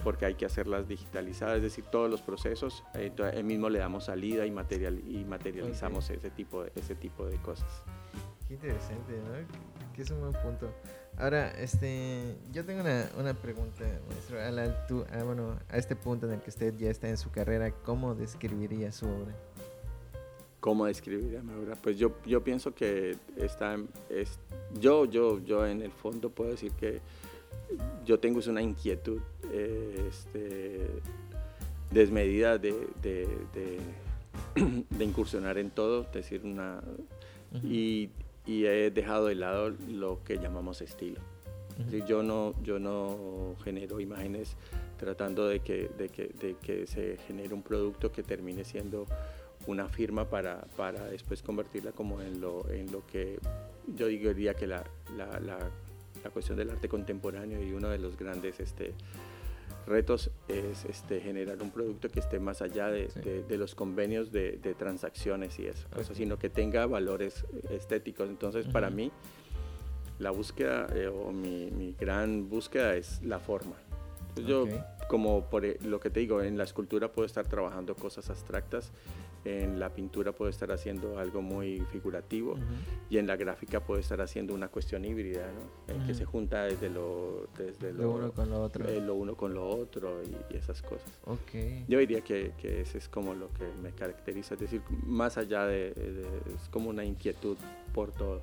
porque 0.05 0.27
hay 0.27 0.35
que 0.35 0.47
hacerlas 0.47 0.89
digitalizadas, 0.89 1.57
es 1.57 1.63
decir, 1.63 1.85
todos 1.85 2.11
los 2.11 2.23
procesos, 2.23 2.85
eh, 2.95 3.07
entonces, 3.07 3.43
mismo 3.45 3.69
le 3.69 3.79
damos 3.79 4.05
salida 4.05 4.47
y, 4.47 4.51
material, 4.51 5.01
y 5.07 5.25
materializamos 5.25 6.09
ese, 6.11 6.31
tipo 6.31 6.65
de, 6.65 6.73
ese 6.75 6.95
tipo 6.95 7.27
de 7.27 7.37
cosas. 7.39 7.69
Qué 8.49 8.55
interesante, 8.55 9.13
¿no? 9.13 9.80
Que 10.01 10.05
es 10.05 10.11
un 10.13 10.21
buen 10.21 10.33
punto. 10.33 10.73
Ahora, 11.19 11.51
este, 11.61 12.35
yo 12.55 12.65
tengo 12.65 12.81
una, 12.81 13.07
una 13.19 13.35
pregunta, 13.35 13.85
maestro. 14.09 14.41
A, 14.41 14.51
la, 14.51 14.75
bueno, 15.25 15.59
a 15.69 15.77
este 15.77 15.95
punto 15.95 16.25
en 16.27 16.33
el 16.33 16.41
que 16.41 16.49
usted 16.49 16.75
ya 16.79 16.89
está 16.89 17.11
en 17.11 17.19
su 17.19 17.31
carrera, 17.31 17.71
¿cómo 17.85 18.15
describiría 18.15 18.93
su 18.93 19.05
obra? 19.05 19.37
¿Cómo 20.59 20.87
describiría 20.87 21.43
mi 21.43 21.53
obra? 21.53 21.77
Pues 21.77 21.99
yo, 21.99 22.17
yo 22.25 22.43
pienso 22.43 22.75
que 22.75 23.15
está, 23.37 23.77
es, 24.09 24.39
yo, 24.81 25.05
yo, 25.05 25.39
yo 25.45 25.67
en 25.67 25.83
el 25.83 25.93
fondo 25.93 26.31
puedo 26.31 26.53
decir 26.53 26.73
que 26.73 27.03
yo 28.07 28.19
tengo 28.19 28.41
una 28.49 28.63
inquietud 28.63 29.21
eh, 29.53 30.09
este, 30.09 30.89
desmedida 31.91 32.57
de, 32.57 32.89
de, 33.03 33.29
de, 33.53 35.05
incursionar 35.05 35.59
en 35.59 35.69
todo, 35.69 36.07
decir, 36.11 36.41
una... 36.43 36.81
y, 37.63 38.09
y 38.47 38.65
he 38.65 38.91
dejado 38.91 39.27
de 39.27 39.35
lado 39.35 39.71
lo 39.89 40.23
que 40.25 40.39
llamamos 40.39 40.81
estilo. 40.81 41.21
yo, 42.07 42.23
no, 42.23 42.55
yo 42.63 42.79
no 42.79 43.55
genero 43.65 44.01
imágenes 44.01 44.57
tratando 44.99 45.49
de 45.49 45.61
que, 45.61 45.89
de 45.97 46.09
que, 46.09 46.29
de 46.29 46.57
que 46.61 46.87
se 46.87 47.17
genere 47.27 47.55
un 47.55 47.63
producto 47.63 48.13
que 48.13 48.23
termine 48.23 48.65
siendo 48.65 49.07
una 49.67 49.89
firma 49.89 50.29
para, 50.29 50.63
para 50.77 51.05
después 51.07 51.43
convertirla 51.43 51.93
como 51.93 52.21
en 52.21 52.41
lo, 52.41 52.69
en 52.71 52.91
lo 52.91 53.07
que 53.07 53.39
yo 53.87 54.07
diría 54.07 54.55
que 54.55 54.67
la, 54.67 54.85
la, 55.17 55.41
la, 55.41 55.59
la 56.23 56.31
cuestión 56.31 56.57
del 56.57 56.71
arte 56.71 56.89
contemporáneo 56.89 57.63
y 57.63 57.73
uno 57.73 57.89
de 57.89 57.99
los 57.99 58.17
grandes 58.17 58.61
este, 58.61 58.95
retos 59.91 60.31
es 60.49 60.85
este, 60.87 61.21
generar 61.21 61.61
un 61.63 61.71
producto 61.71 62.09
que 62.09 62.21
esté 62.21 62.39
más 62.41 62.63
allá 62.63 62.89
de, 62.89 63.09
de, 63.47 63.59
los 63.59 63.75
convenios 63.75 64.33
de, 64.33 64.53
de, 64.53 64.75
transacciones 64.75 65.59
y 65.59 65.67
eso, 65.67 65.87
sino 66.15 66.39
que 66.39 66.49
tenga 66.49 66.87
valores 66.87 67.45
estéticos. 67.69 68.31
Entonces, 68.31 68.67
para 68.67 68.89
mí, 68.89 69.13
la 70.19 70.31
búsqueda 70.31 70.87
eh, 70.95 71.09
o 71.09 71.33
mi, 71.33 71.71
mi, 71.71 71.95
gran 71.99 72.49
búsqueda 72.49 72.95
es 72.95 73.23
la 73.23 73.41
forma. 73.41 73.77
Yo, 74.47 74.67
como 75.09 75.45
por 75.51 75.65
e, 75.65 75.79
lo 75.83 75.99
que 75.99 76.11
te 76.11 76.21
digo, 76.21 76.41
en 76.41 76.57
la 76.57 76.65
escultura 76.65 77.11
puedo 77.11 77.27
estar 77.27 77.47
trabajando 77.47 77.95
cosas 77.95 78.31
abstractas 78.31 78.93
en 79.45 79.81
la 79.81 79.93
pintura 79.93 80.33
puedo 80.33 80.51
estar 80.51 80.71
haciendo 80.73 81.19
algo 81.19 81.43
muy 81.43 81.81
figurativo 81.93 82.57
y 83.09 83.19
en 83.19 83.27
la 83.27 83.37
gráfica 83.37 83.81
puedo 83.81 84.01
estar 84.01 84.21
haciendo 84.21 84.55
una 84.55 84.69
cuestión 84.69 85.05
híbrida, 85.05 85.51
¿no? 85.53 86.07
que 86.07 86.15
se 86.15 86.25
junta 86.25 86.65
desde 86.65 86.91
lo, 86.91 87.49
desde 87.57 87.93
lo, 87.93 88.11
uno 88.13 88.33
con 88.33 88.51
lo 88.51 88.63
otro. 88.63 88.89
Eh, 88.89 89.01
lo 89.01 89.15
uno 89.15 89.37
con 89.37 89.55
lo 89.55 89.69
otro 89.69 90.23
y, 90.23 90.57
esas 90.57 90.83
cosas. 90.83 91.11
Okay. 91.25 91.85
Yo 91.89 91.99
diría 91.99 92.21
que, 92.21 92.53
que, 92.59 92.83
ese 92.83 92.99
es 92.99 93.09
como 93.09 93.35
lo 93.35 93.53
que 93.53 93.65
me 93.83 93.93
caracteriza, 93.93 94.55
es 94.55 94.61
decir, 94.61 94.83
más 95.05 95.39
allá 95.39 95.65
de, 95.67 95.89
es 96.55 96.69
como 96.71 96.91
una 96.91 97.05
inquietud 97.05 97.57
por 97.95 98.13
todo. 98.13 98.41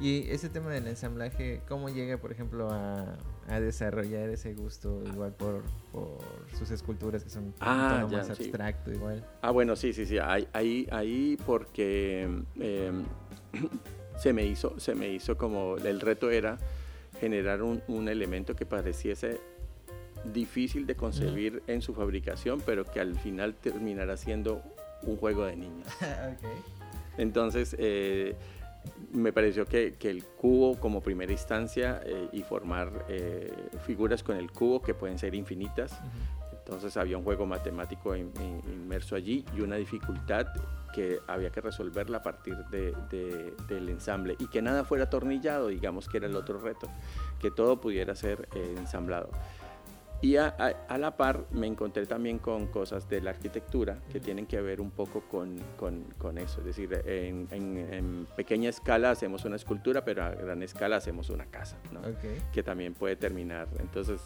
Y 0.00 0.30
ese 0.30 0.48
tema 0.48 0.70
del 0.70 0.86
ensamblaje, 0.86 1.60
¿cómo 1.68 1.88
llega, 1.88 2.18
por 2.18 2.30
ejemplo, 2.30 2.70
a, 2.70 3.18
a 3.48 3.60
desarrollar 3.60 4.28
ese 4.30 4.54
gusto 4.54 5.02
igual 5.04 5.32
por, 5.32 5.64
por 5.90 6.18
sus 6.56 6.70
esculturas 6.70 7.24
que 7.24 7.30
son 7.30 7.52
ah, 7.58 8.02
un 8.04 8.12
más 8.12 8.30
abstracto 8.30 8.92
igual? 8.92 9.24
Ah, 9.42 9.50
bueno, 9.50 9.74
sí, 9.74 9.92
sí, 9.92 10.06
sí. 10.06 10.18
Ahí, 10.18 10.46
ahí, 10.52 10.86
ahí 10.92 11.36
porque 11.44 12.22
em, 12.60 13.04
se, 14.18 14.32
me 14.32 14.46
hizo, 14.46 14.78
se 14.78 14.94
me 14.94 15.08
hizo 15.08 15.36
como 15.36 15.76
el 15.78 16.00
reto 16.00 16.30
era 16.30 16.58
generar 17.20 17.62
un, 17.62 17.82
un 17.88 18.08
elemento 18.08 18.54
que 18.54 18.66
pareciese 18.66 19.40
difícil 20.32 20.86
de 20.86 20.94
concebir 20.94 21.62
en 21.66 21.82
su 21.82 21.92
fabricación, 21.92 22.60
pero 22.64 22.84
que 22.84 23.00
al 23.00 23.16
final 23.18 23.54
terminará 23.54 24.16
siendo 24.16 24.62
un 25.02 25.16
juego 25.16 25.44
de 25.44 25.56
niños. 25.56 25.88
Entonces, 27.18 27.74
eh, 27.78 28.36
me 29.12 29.32
pareció 29.32 29.64
que, 29.66 29.96
el 30.00 30.24
cubo 30.24 30.78
como 30.78 31.00
primera 31.00 31.32
instancia 31.32 32.00
eh, 32.04 32.28
y 32.32 32.42
formar 32.42 33.06
eh, 33.08 33.52
figuras 33.86 34.22
con 34.22 34.36
el 34.36 34.50
cubo 34.50 34.82
que 34.82 34.94
pueden 34.94 35.18
ser 35.18 35.34
infinitas. 35.34 35.98
Entonces 36.52 36.96
había 36.98 37.16
un 37.16 37.24
juego 37.24 37.46
matemático 37.46 38.14
inmerso 38.14 39.16
allí 39.16 39.44
y 39.56 39.62
una 39.62 39.76
dificultad 39.76 40.48
que 40.92 41.18
había 41.26 41.50
que 41.50 41.62
resolverla 41.62 42.18
a 42.18 42.22
partir 42.22 42.56
del 42.66 43.88
ensamble 43.88 44.36
y 44.38 44.48
que 44.48 44.60
nada 44.60 44.84
fuera 44.84 45.04
atornillado, 45.04 45.68
digamos 45.68 46.08
que 46.08 46.18
era 46.18 46.26
el 46.26 46.36
otro 46.36 46.58
reto, 46.58 46.90
que 47.40 47.50
todo 47.50 47.80
pudiera 47.80 48.14
ser 48.14 48.48
ensamblado. 48.76 49.30
Y 50.20 50.36
a, 50.36 50.74
la 50.98 51.16
par 51.16 51.44
me 51.52 51.68
encontré 51.68 52.04
también 52.06 52.38
con 52.38 52.66
cosas 52.66 53.08
de 53.08 53.20
la 53.20 53.30
arquitectura 53.30 53.98
que 54.10 54.18
tienen 54.18 54.46
que 54.46 54.60
ver 54.60 54.80
un 54.80 54.90
poco 54.90 55.20
con, 55.20 55.58
con, 55.76 56.38
eso. 56.38 56.58
Es 56.60 56.66
decir, 56.66 57.02
en, 57.06 58.26
pequeña 58.36 58.68
escala 58.68 59.10
hacemos 59.10 59.44
una 59.44 59.54
escultura, 59.56 60.04
pero 60.04 60.24
a 60.24 60.30
gran 60.30 60.62
escala 60.62 60.96
hacemos 60.96 61.30
una 61.30 61.46
casa, 61.46 61.78
¿no? 61.92 62.00
que 62.52 62.62
también 62.64 62.94
puede 62.94 63.14
terminar. 63.14 63.68
Entonces, 63.78 64.20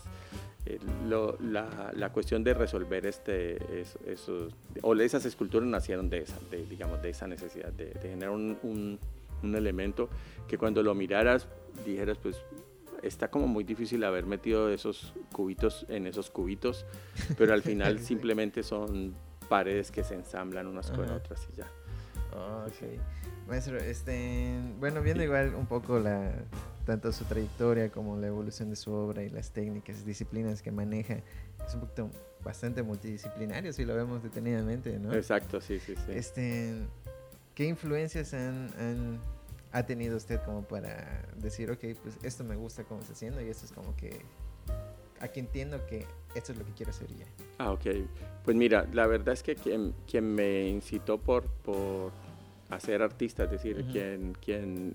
eh, 0.65 0.79
la, 1.09 1.93
la, 1.95 2.13
cuestión 2.13 2.43
de 2.43 2.55
resolver 2.55 3.05
este, 3.05 3.83
esos, 4.07 4.55
o 4.81 4.95
esas 4.95 5.27
esculturas 5.27 5.69
nacieron 5.69 6.09
de 6.09 6.19
esa, 6.19 6.39
de, 6.51 6.65
digamos, 6.65 7.03
de 7.03 7.11
esa 7.11 7.27
necesidad 7.27 7.71
de, 7.73 7.87
de 7.87 8.09
generar 8.09 8.31
un, 8.31 8.57
un, 8.63 8.99
un 9.43 9.55
elemento 9.55 10.09
que 10.49 10.57
cuando 10.57 10.83
lo 10.83 10.95
miraras 10.95 11.49
dijeras, 11.85 12.17
pues 12.19 12.43
está 13.03 13.31
como 13.31 13.47
muy 13.47 13.65
difícil 13.65 14.05
haber 14.05 14.27
metido 14.27 14.71
esos 14.71 15.13
cubitos 15.33 15.87
en 15.89 16.07
esos 16.07 16.31
cubitos, 16.31 16.87
pero 17.37 17.53
al 17.53 17.63
final 17.63 17.99
simplemente 18.01 18.63
son 18.63 19.15
paredes 19.49 19.91
que 19.91 20.05
se 20.05 20.15
ensamblan 20.15 20.67
unas 20.67 20.91
con 20.91 21.11
otras 21.11 21.47
y 21.53 21.57
ya. 21.57 21.67
ok. 22.33 23.01
Maestro, 23.49 23.77
este, 23.79 24.59
bueno, 24.79 25.03
viendo 25.03 25.23
igual 25.23 25.55
un 25.55 25.67
poco 25.67 25.99
la, 25.99 26.33
tanto 26.87 27.13
su 27.13 27.25
trayectoria 27.25 27.91
como 27.91 28.17
la 28.19 28.29
evolución 28.29 28.71
de 28.71 28.77
su 28.77 28.93
obra 28.93 29.23
y 29.25 29.31
las 29.31 29.51
técnicas, 29.51 30.07
disciplinas 30.07 30.63
que 30.63 30.71
maneja, 30.71 31.19
es 31.67 31.75
un 31.75 31.81
poquito 31.81 32.11
bastante 32.45 32.83
multidisciplinario 32.83 33.73
si 33.73 33.85
lo 33.85 33.95
vemos 33.95 34.23
detenidamente, 34.23 34.99
¿no? 34.99 35.13
Exacto, 35.13 35.61
sí, 35.61 35.79
sí, 35.81 35.95
sí. 35.97 36.13
Este, 36.13 36.75
¿Qué 37.55 37.67
influencias 37.67 38.33
han 38.33 39.21
ha 39.73 39.85
tenido 39.85 40.17
usted 40.17 40.41
como 40.45 40.63
para 40.63 41.25
decir, 41.37 41.71
ok, 41.71 41.81
pues 42.03 42.19
esto 42.23 42.45
me 42.45 42.57
gusta 42.57 42.85
cómo 42.85 43.01
está 43.01 43.15
haciendo 43.15 43.41
y 43.41 43.49
esto 43.49 43.65
es 43.65 43.73
como 43.73 43.97
que 43.97 44.21
aquí 45.21 45.41
entiendo 45.41 45.85
que 45.87 46.07
esto 46.35 46.53
es 46.53 46.59
lo 46.59 46.67
que 46.67 46.73
quiero 46.73 46.91
hacer 46.91 47.09
ya? 47.17 47.27
Ah, 47.59 47.73
ok. 47.73 47.87
Pues 48.45 48.57
mira, 48.57 48.87
la 48.93 49.07
verdad 49.07 49.33
es 49.33 49.43
que 49.43 49.55
quien, 49.55 49.95
quien 50.07 50.35
me 50.35 50.69
incitó 50.69 51.19
por, 51.19 51.45
por 51.47 52.13
hacer 52.69 53.03
artista, 53.03 53.45
es 53.45 53.51
decir, 53.51 53.85
quien, 53.91 54.37
quien, 54.45 54.95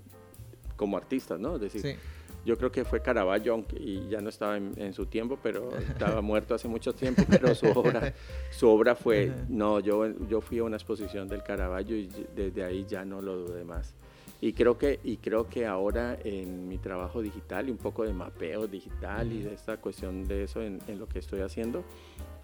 como 0.76 0.96
artista, 0.96 1.38
¿no? 1.38 1.56
Es 1.56 1.60
decir, 1.72 1.98
yo 2.44 2.56
creo 2.56 2.70
que 2.70 2.84
fue 2.84 3.00
Caravaggio, 3.00 3.64
y 3.78 4.08
ya 4.08 4.20
no 4.20 4.28
estaba 4.28 4.56
en, 4.58 4.92
su 4.92 5.06
tiempo, 5.06 5.38
pero 5.42 5.76
estaba 5.78 6.20
muerto 6.20 6.54
hace 6.54 6.68
mucho 6.68 6.94
tiempo, 6.94 7.24
pero 7.28 7.54
su 7.54 7.66
obra, 7.66 8.12
su 8.50 8.68
obra 8.68 8.94
fue, 8.94 9.32
no, 9.48 9.80
yo, 9.80 10.06
yo 10.28 10.40
fui 10.40 10.58
a 10.58 10.64
una 10.64 10.76
exposición 10.76 11.26
del 11.26 11.42
Caravaggio 11.42 11.96
y 11.96 12.08
desde 12.36 12.64
ahí 12.64 12.84
ya 12.86 13.04
no 13.04 13.22
lo 13.22 13.36
dudé 13.36 13.64
más. 13.64 13.94
Y 14.40 14.52
creo 14.52 14.78
que, 14.78 15.00
y 15.02 15.16
creo 15.16 15.48
que 15.48 15.66
ahora 15.66 16.16
en 16.22 16.68
mi 16.68 16.78
trabajo 16.78 17.20
digital 17.20 17.68
y 17.68 17.72
un 17.72 17.76
poco 17.76 18.04
de 18.04 18.12
mapeo 18.12 18.68
digital 18.68 19.32
y 19.32 19.42
de 19.42 19.54
esta 19.54 19.78
cuestión 19.78 20.24
de 20.24 20.44
eso 20.44 20.62
en, 20.62 20.80
lo 20.96 21.08
que 21.08 21.18
estoy 21.18 21.40
haciendo, 21.40 21.82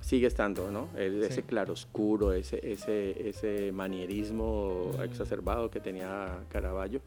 sigue 0.01 0.27
estando, 0.27 0.73
¿no? 0.73 0.89
ese 0.99 1.45
claroscuro, 1.45 2.33
ese, 2.33 2.61
ese, 2.73 3.29
ese 3.29 3.71
manierismo 3.71 4.91
exacerbado 5.05 5.71
que 5.71 5.79
tenía 5.79 6.45
Caravaggio. 6.49 7.01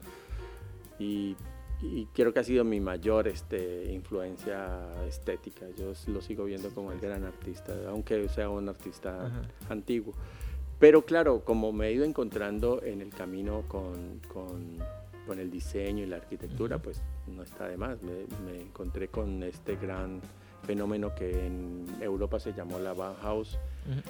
Y, 0.98 1.36
y, 1.82 2.06
creo 2.06 2.32
que 2.32 2.40
ha 2.40 2.44
sido 2.44 2.64
mi 2.64 2.80
mayor 2.80 3.28
este, 3.28 3.92
influencia 3.92 4.80
estética. 5.06 5.66
Yo 5.76 5.92
lo 6.08 6.20
sigo 6.22 6.44
viendo 6.44 6.70
como 6.70 6.92
el 6.92 6.98
gran 6.98 7.24
artista, 7.24 7.74
aunque 7.88 8.26
sea 8.30 8.48
un 8.48 8.68
artista 8.68 9.30
antiguo. 9.68 10.14
Pero 10.78 11.04
claro, 11.04 11.44
como 11.44 11.72
me 11.72 11.88
he 11.88 11.92
ido 11.92 12.04
encontrando 12.04 12.82
en 12.84 13.00
el 13.00 13.10
camino 13.10 13.64
con, 13.66 14.20
con, 14.32 14.78
con 15.26 15.40
el 15.40 15.50
diseño 15.50 16.04
y 16.04 16.06
la 16.06 16.16
arquitectura, 16.16 16.78
pues 16.78 17.02
no 17.26 17.42
está 17.42 17.66
de 17.66 17.76
más. 17.76 18.00
Me, 18.02 18.12
me, 18.44 18.60
encontré 18.60 19.08
con 19.08 19.42
este 19.42 19.76
gran 19.76 20.20
fenómeno 20.62 21.14
que 21.14 21.46
en 21.46 21.84
Europa 22.00 22.38
se 22.38 22.52
llamó 22.52 22.78
la 22.78 22.92
Bauhaus, 22.92 23.58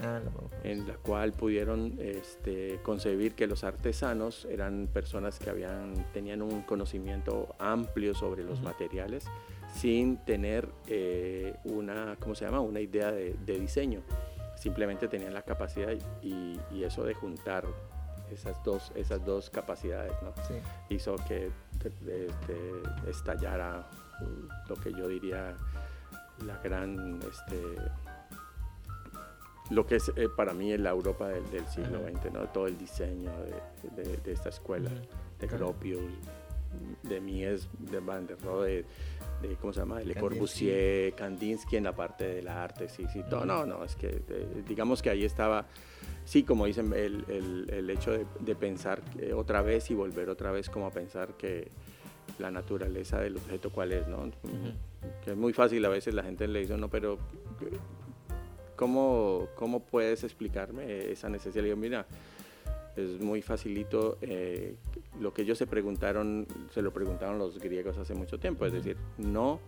ah, 0.03 0.21
en 0.63 0.87
la 0.87 0.95
cual 0.95 1.33
pudieron 1.33 1.95
este, 2.01 2.81
concebir 2.83 3.35
que 3.35 3.47
los 3.47 3.65
artesanos 3.65 4.47
eran 4.51 4.89
personas 4.93 5.39
que 5.39 5.49
habían, 5.49 5.95
tenían 6.13 6.43
un 6.43 6.63
conocimiento 6.63 7.55
amplio 7.59 8.15
sobre 8.15 8.45
los 8.45 8.61
materiales 8.61 9.25
sin 9.75 10.17
tener 10.19 10.69
eh, 10.87 11.55
una, 11.65 12.17
¿cómo 12.19 12.35
se 12.35 12.47
llama? 12.47 12.61
una 12.61 12.81
idea 12.81 13.13
de, 13.13 13.37
de 13.45 13.61
diseño 13.61 14.01
simplemente 14.59 15.09
tenían 15.09 15.35
la 15.35 15.43
capacidad 15.43 15.93
y, 16.23 16.59
eso 16.83 17.05
de 17.05 17.15
juntar 17.15 17.65
esas 18.31 18.63
dos, 18.65 18.93
esas 18.95 19.25
dos 19.25 19.51
capacidades 19.51 20.13
¿no? 20.23 20.33
hizo 20.89 21.17
que 21.27 21.51
este, 21.85 22.29
estallara 23.09 23.89
lo 24.69 24.77
que 24.77 24.93
yo 24.93 25.09
diría 25.09 25.57
la 26.45 26.57
gran, 26.59 27.21
este, 27.23 27.61
lo 29.71 29.87
que 29.87 29.97
es 29.97 30.13
eh, 30.17 30.29
para 30.35 30.53
mí 30.55 30.77
la 30.77 30.91
Europa 30.91 31.29
del, 31.29 31.67
siglo 31.67 32.01
XX, 32.09 32.33
¿no? 32.33 32.49
todo 32.49 32.67
el 32.67 32.79
diseño 32.79 33.31
de, 33.97 34.33
esta 34.33 34.49
escuela, 34.51 34.91
de 35.41 35.47
Gropius, 35.47 36.01
de 37.03 37.21
Mies, 37.21 37.69
de 37.79 38.01
Van 38.01 38.27
der 38.27 38.41
Rohe, 38.41 38.85
de 39.43 39.57
¿cómo 39.57 39.73
se 39.73 39.81
llama? 39.81 40.01
Le 40.01 40.15
Corbusier, 40.15 41.15
Kandinsky 41.15 41.77
en 41.77 41.85
la 41.85 41.95
parte 41.95 42.27
del 42.27 42.49
arte, 42.49 42.89
sí, 42.89 43.07
sí, 43.13 43.23
no, 43.31 43.45
no, 43.45 43.65
no, 43.67 43.85
es 43.85 43.97
que 43.97 44.23
digamos 44.67 45.03
que 45.03 45.11
ahí 45.11 45.25
estaba, 45.25 45.67
sí, 46.25 46.43
como 46.43 46.67
dicen, 46.67 46.93
el, 46.93 47.25
el, 47.29 47.71
el 47.71 47.91
hecho 47.91 48.13
de, 48.13 48.27
de 48.41 48.55
pensar 48.55 49.03
otra 49.35 49.63
vez 49.63 49.91
y 49.91 49.95
volver 49.95 50.29
otra 50.29 50.51
vez 50.51 50.69
como 50.69 50.87
a 50.87 50.91
pensar 50.91 51.37
que 51.37 51.69
la 52.39 52.51
naturaleza 52.51 53.21
del 53.21 53.37
objeto 53.37 53.71
cuál 53.71 53.93
es, 53.93 54.07
¿no? 54.07 54.31
Que 55.25 55.31
es 55.33 55.37
muy 55.37 55.53
fácil, 55.53 55.85
a 55.85 55.89
veces 55.89 56.15
la 56.15 56.23
gente 56.23 56.47
le 56.47 56.61
dice, 56.61 56.77
no, 56.77 56.89
pero 56.89 57.19
¿cómo, 58.77 59.49
cómo 59.55 59.81
puedes 59.81 60.25
explicarme 60.25 61.11
esa 61.11 61.29
necesidad? 61.29 61.63
Le 61.63 61.69
digo, 61.69 61.77
mira, 61.77 62.07
es 62.99 63.21
muy 63.21 63.43
facilito. 63.43 64.19
Eh, 64.21 64.75
lo 65.21 65.33
que 65.33 65.43
ellos 65.43 65.59
se 65.59 65.67
preguntaron, 65.67 66.47
se 66.73 66.83
lo 66.83 66.93
preguntaron 66.93 67.39
los 67.39 67.59
griegos 67.59 67.97
hace 67.99 68.15
mucho 68.15 68.39
tiempo, 68.39 68.67
es 68.67 68.73
decir, 68.73 68.97
no 69.19 69.61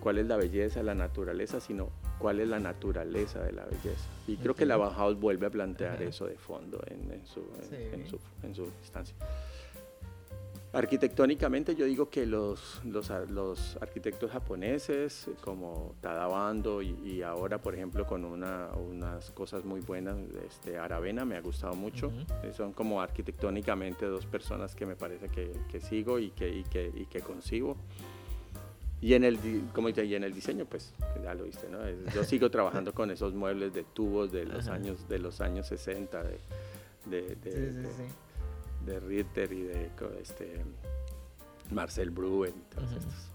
cuál 0.00 0.18
es 0.18 0.26
la 0.26 0.36
belleza 0.36 0.80
de 0.80 0.84
la 0.84 0.94
naturaleza, 0.94 1.60
sino 1.60 1.90
cuál 2.18 2.40
es 2.40 2.48
la 2.48 2.60
naturaleza 2.60 3.42
de 3.42 3.52
la 3.52 3.64
belleza. 3.64 4.08
Y 4.26 4.36
creo 4.36 4.54
que 4.54 4.66
la 4.66 4.76
Bauhaus 4.76 5.18
vuelve 5.18 5.46
a 5.46 5.50
plantear 5.50 6.02
eso 6.02 6.26
de 6.26 6.36
fondo 6.36 6.82
en, 6.86 7.26
su, 7.26 7.40
en, 7.72 8.04
en 8.42 8.54
su 8.54 8.64
instancia. 8.80 9.16
Arquitectónicamente 10.74 11.74
yo 11.74 11.84
digo 11.84 12.08
que 12.08 12.24
los, 12.24 12.80
los, 12.86 13.10
los 13.28 13.76
arquitectos 13.82 14.30
japoneses 14.30 15.28
como 15.42 15.94
Tadabando 16.00 16.80
y, 16.80 16.96
y, 17.04 17.20
ahora 17.20 17.58
por 17.60 17.74
ejemplo 17.74 18.06
con 18.06 18.24
una, 18.24 18.68
unas 18.68 19.30
cosas 19.32 19.66
muy 19.66 19.80
buenas, 19.80 20.16
este, 20.46 20.78
Aravena 20.78 21.26
me 21.26 21.36
ha 21.36 21.42
gustado 21.42 21.74
mucho, 21.74 22.10
eh, 22.42 22.52
son 22.56 22.72
como 22.72 23.02
arquitectónicamente 23.02 24.06
dos 24.06 24.24
personas 24.24 24.74
que 24.74 24.86
me 24.86 24.96
parece 24.96 25.28
que, 25.28 25.52
que 25.70 25.78
sigo 25.78 26.18
y 26.18 26.30
que, 26.30 26.48
y 26.48 26.64
que, 26.64 26.90
y 26.94 27.04
que 27.04 27.20
concibo. 27.20 27.76
Y 29.02 29.12
en 29.12 29.24
el, 29.24 29.38
como 29.74 29.88
dice, 29.88 30.06
y 30.06 30.14
en 30.14 30.24
el 30.24 30.32
diseño, 30.32 30.64
pues 30.64 30.94
ya 31.22 31.34
lo 31.34 31.44
viste, 31.44 31.68
¿no? 31.68 31.80
Yo 32.14 32.22
sigo 32.24 32.50
trabajando 32.50 32.94
con 32.94 33.10
esos 33.10 33.34
muebles 33.34 33.74
de 33.74 33.82
tubos 33.82 34.30
de 34.32 34.46
los, 34.46 34.68
años, 34.68 35.06
de 35.08 35.18
los 35.18 35.40
años 35.40 35.66
60, 35.66 36.22
de, 36.22 36.38
de, 37.06 37.36
de, 37.36 37.72
sí, 37.72 37.88
sí, 37.96 38.04
de 38.84 39.00
Ritter 39.00 39.52
y 39.52 39.62
de 39.62 39.90
este, 40.20 40.64
Marcel 41.70 42.10
Bruen, 42.10 42.54
todos 42.74 42.92
estos. 42.92 43.32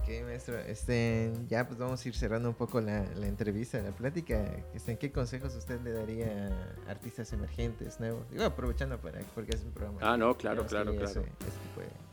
Ok, 0.00 0.24
maestro. 0.24 0.58
Este, 0.60 1.32
ya 1.48 1.66
pues 1.66 1.78
vamos 1.78 2.04
a 2.04 2.08
ir 2.08 2.14
cerrando 2.14 2.48
un 2.48 2.54
poco 2.54 2.80
la, 2.80 3.04
la 3.16 3.26
entrevista, 3.26 3.80
la 3.80 3.90
plática. 3.90 4.44
Este, 4.74 4.96
¿Qué 4.96 5.10
consejos 5.10 5.54
usted 5.56 5.80
le 5.82 5.92
daría 5.92 6.48
a 6.86 6.90
artistas 6.90 7.32
emergentes 7.32 7.98
nuevos? 7.98 8.30
Digo, 8.30 8.44
aprovechando 8.44 8.98
para, 8.98 9.20
porque 9.34 9.56
es 9.56 9.64
un 9.64 9.72
programa. 9.72 9.98
Ah, 10.00 10.16
no, 10.16 10.36
claro, 10.36 10.66
claro, 10.66 10.94
claro. 10.94 11.24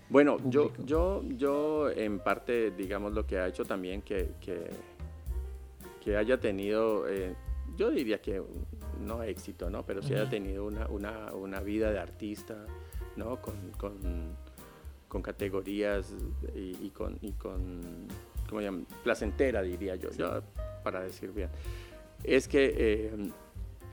bueno, 0.10 0.38
yo, 0.46 0.72
yo, 0.84 1.24
yo 1.24 1.90
en 1.90 2.20
parte, 2.20 2.72
digamos, 2.72 3.14
lo 3.14 3.26
que 3.28 3.38
ha 3.38 3.48
hecho 3.48 3.66
también 3.66 4.02
que, 4.02 4.32
que, 4.42 4.70
que 6.04 6.18
haya 6.18 6.40
tenido, 6.40 7.08
eh, 7.08 7.36
yo 7.78 7.92
diría 7.92 8.22
que 8.22 8.42
no 9.02 9.24
éxito, 9.24 9.70
¿no? 9.70 9.86
Pero 9.86 10.02
sí 10.02 10.14
haya 10.14 10.30
tenido 10.30 10.66
una, 10.66 10.88
una, 10.88 11.34
una 11.34 11.60
vida 11.62 11.92
de 11.92 12.00
artista, 12.00 12.56
¿no? 13.16 13.42
Con, 13.42 13.72
con 13.78 14.36
con 15.16 15.22
categorías 15.22 16.14
y, 16.54 16.90
con, 16.90 17.18
y 17.22 17.32
con 17.32 18.08
¿cómo 18.50 18.60
llaman? 18.60 18.86
placentera, 19.02 19.62
diría 19.62 19.96
yo, 19.96 20.12
yo, 20.12 20.42
para 20.84 21.02
decir 21.02 21.32
bien. 21.32 21.50
Es 22.22 22.50
que 22.50 22.74
eh, 22.78 23.32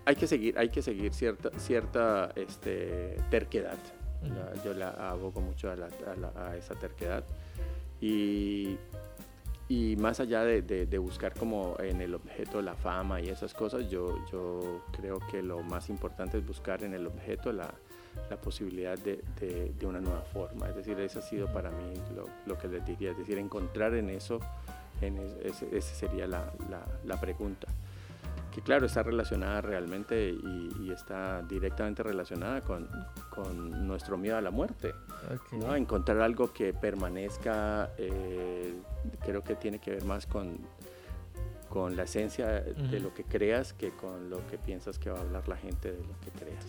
hay 0.04 0.16
que 0.16 0.26
seguir, 0.26 0.58
hay 0.58 0.70
que 0.70 0.82
seguir 0.82 1.14
cierta, 1.14 1.50
cierta 1.58 2.32
este, 2.34 3.16
terquedad. 3.30 3.78
yo 4.64 4.74
la 4.74 4.90
abogo 5.10 5.40
mucho 5.40 5.70
a, 5.70 5.76
a, 6.36 6.56
esa 6.56 6.74
terquedad. 6.74 7.24
Y, 8.00 8.76
y 9.72 9.96
más 9.96 10.20
allá 10.20 10.44
de, 10.44 10.98
buscar 10.98 11.32
como 11.32 11.76
en 11.78 12.02
el 12.02 12.14
objeto 12.14 12.60
la 12.60 12.74
fama 12.74 13.22
y 13.22 13.30
esas 13.30 13.54
cosas, 13.54 13.88
yo, 13.88 14.22
yo 14.30 14.82
creo 14.92 15.18
que 15.30 15.42
lo 15.42 15.62
más 15.62 15.88
importante 15.88 16.36
es 16.36 16.46
buscar 16.46 16.84
en 16.84 16.92
el 16.92 17.06
objeto 17.06 17.54
la, 17.54 17.72
la 18.28 18.36
posibilidad 18.36 18.98
de, 18.98 19.22
de, 19.40 19.86
una 19.86 19.98
nueva 19.98 20.20
forma. 20.20 20.68
Es 20.68 20.76
decir, 20.76 21.00
eso 21.00 21.20
ha 21.20 21.22
sido 21.22 21.50
para 21.50 21.70
mí 21.70 21.94
lo, 22.14 22.26
lo 22.44 22.58
que 22.58 22.68
les 22.68 22.84
diría, 22.84 23.12
es 23.12 23.16
decir, 23.16 23.38
encontrar 23.38 23.94
en 23.94 24.10
eso, 24.10 24.40
en 25.00 25.16
esa 25.72 25.94
sería 25.94 26.26
la, 26.26 26.52
la, 26.68 26.84
la, 27.06 27.18
pregunta. 27.18 27.66
Que 28.52 28.60
claro, 28.60 28.86
está 28.86 29.02
relacionada 29.02 29.60
realmente 29.62 30.30
y, 30.30 30.90
está 30.92 31.40
directamente 31.42 32.02
relacionada 32.02 32.60
con, 32.60 32.86
con, 33.30 33.86
nuestro 33.86 34.18
miedo 34.18 34.36
a 34.36 34.42
la 34.42 34.50
muerte. 34.50 34.94
¿no? 35.52 35.74
Encontrar 35.74 36.20
algo 36.20 36.52
que 36.52 36.74
permanezca, 36.74 37.90
eh, 37.96 38.74
creo 39.24 39.42
que 39.42 39.54
tiene 39.56 39.78
que 39.78 39.92
ver 39.92 40.04
más 40.04 40.26
con, 40.26 40.58
con 41.70 41.96
la 41.96 42.02
esencia 42.02 42.60
de 42.60 43.00
lo 43.00 43.14
que 43.14 43.24
creas 43.24 43.72
que 43.72 43.90
con 43.90 44.28
lo 44.28 44.46
que 44.48 44.58
piensas 44.58 44.98
que 44.98 45.10
va 45.10 45.18
a 45.18 45.22
hablar 45.22 45.48
la 45.48 45.56
gente 45.56 45.92
de 45.92 46.04
lo 46.04 46.20
que 46.20 46.30
creas. 46.38 46.66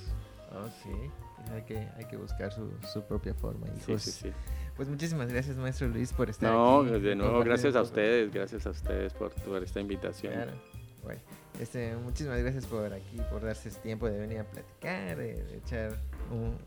Oh, 0.54 0.69
sí 0.84 1.12
hay 1.52 1.62
que, 1.63 1.78
hay 1.98 2.06
que 2.06 2.17
buscar 2.17 2.52
su, 2.52 2.72
su 2.91 3.02
propia 3.04 3.34
forma. 3.34 3.67
Sí, 3.86 3.98
sí, 3.98 4.12
sí. 4.12 4.32
Pues 4.76 4.88
muchísimas 4.88 5.32
gracias, 5.32 5.58
maestro 5.58 5.88
Luis, 5.88 6.13
por 6.13 6.30
estar 6.30 6.52
no, 6.52 6.82
aquí. 6.82 6.91
No, 6.91 7.00
de 7.00 7.15
nuevo, 7.15 7.39
gracias 7.41 7.76
a 7.76 7.82
ustedes, 7.82 8.34
gracias 8.34 8.65
a 8.65 8.72
ustedes 8.72 9.13
por, 9.13 9.32
por 9.32 9.62
esta 9.63 9.80
invitación. 9.80 10.34
Claro. 10.34 10.52
Bueno, 11.04 11.22
este, 11.60 11.96
muchísimas 11.98 12.39
gracias 12.39 12.66
por 12.66 12.94
aquí, 12.94 13.22
por 13.30 13.44
darse 13.44 13.70
este 13.70 13.82
tiempo 13.82 14.10
de 14.10 14.20
venir 14.20 14.39
a 14.39 14.44
platicar, 14.44 15.18
de, 15.18 15.58
echar 15.58 15.98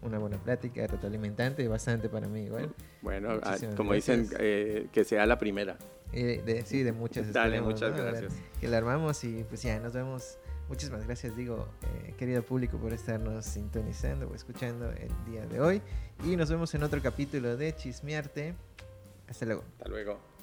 una 0.03 0.19
buena 0.19 0.37
plática, 0.39 0.87
retroalimentante 0.87 1.63
y 1.63 1.67
bastante 1.67 2.09
para 2.09 2.29
mí 2.29 2.45
igual. 2.45 2.73
Bueno, 3.03 3.41
ah, 3.43 3.57
como 3.77 3.95
dicen, 3.95 4.29
eh, 4.39 4.89
que 4.93 5.05
sea 5.05 5.27
la 5.27 5.39
primera. 5.39 5.77
de, 6.13 6.63
sí, 6.67 6.83
de 6.83 6.93
muchas. 6.93 7.33
Dale, 7.33 7.61
muchas 7.61 7.97
gracias. 7.97 8.33
Que 8.61 8.69
la 8.69 8.79
armamos 8.79 9.23
y 9.25 9.45
pues 9.49 9.63
ya, 9.63 9.81
nos 9.81 9.93
vemos 9.93 10.39
Muchísimas 10.69 11.07
gracias, 11.07 11.37
digo, 11.37 11.69
eh, 11.83 12.15
querido 12.19 12.43
público, 12.43 12.77
por 12.77 12.93
estarnos 12.93 13.45
sintonizando 13.45 14.29
o 14.29 14.35
escuchando 14.35 14.91
el 14.91 15.11
día 15.31 15.47
de 15.47 15.61
hoy. 15.61 15.81
Y 16.25 16.35
nos 16.37 16.51
vemos 16.51 16.75
en 16.75 16.83
otro 16.83 17.01
capítulo 17.01 17.57
de 17.57 17.75
Chismearte. 17.77 18.55
Hasta 19.29 19.47
luego. 19.47 19.63
Hasta 19.79 19.89
luego. 19.89 20.36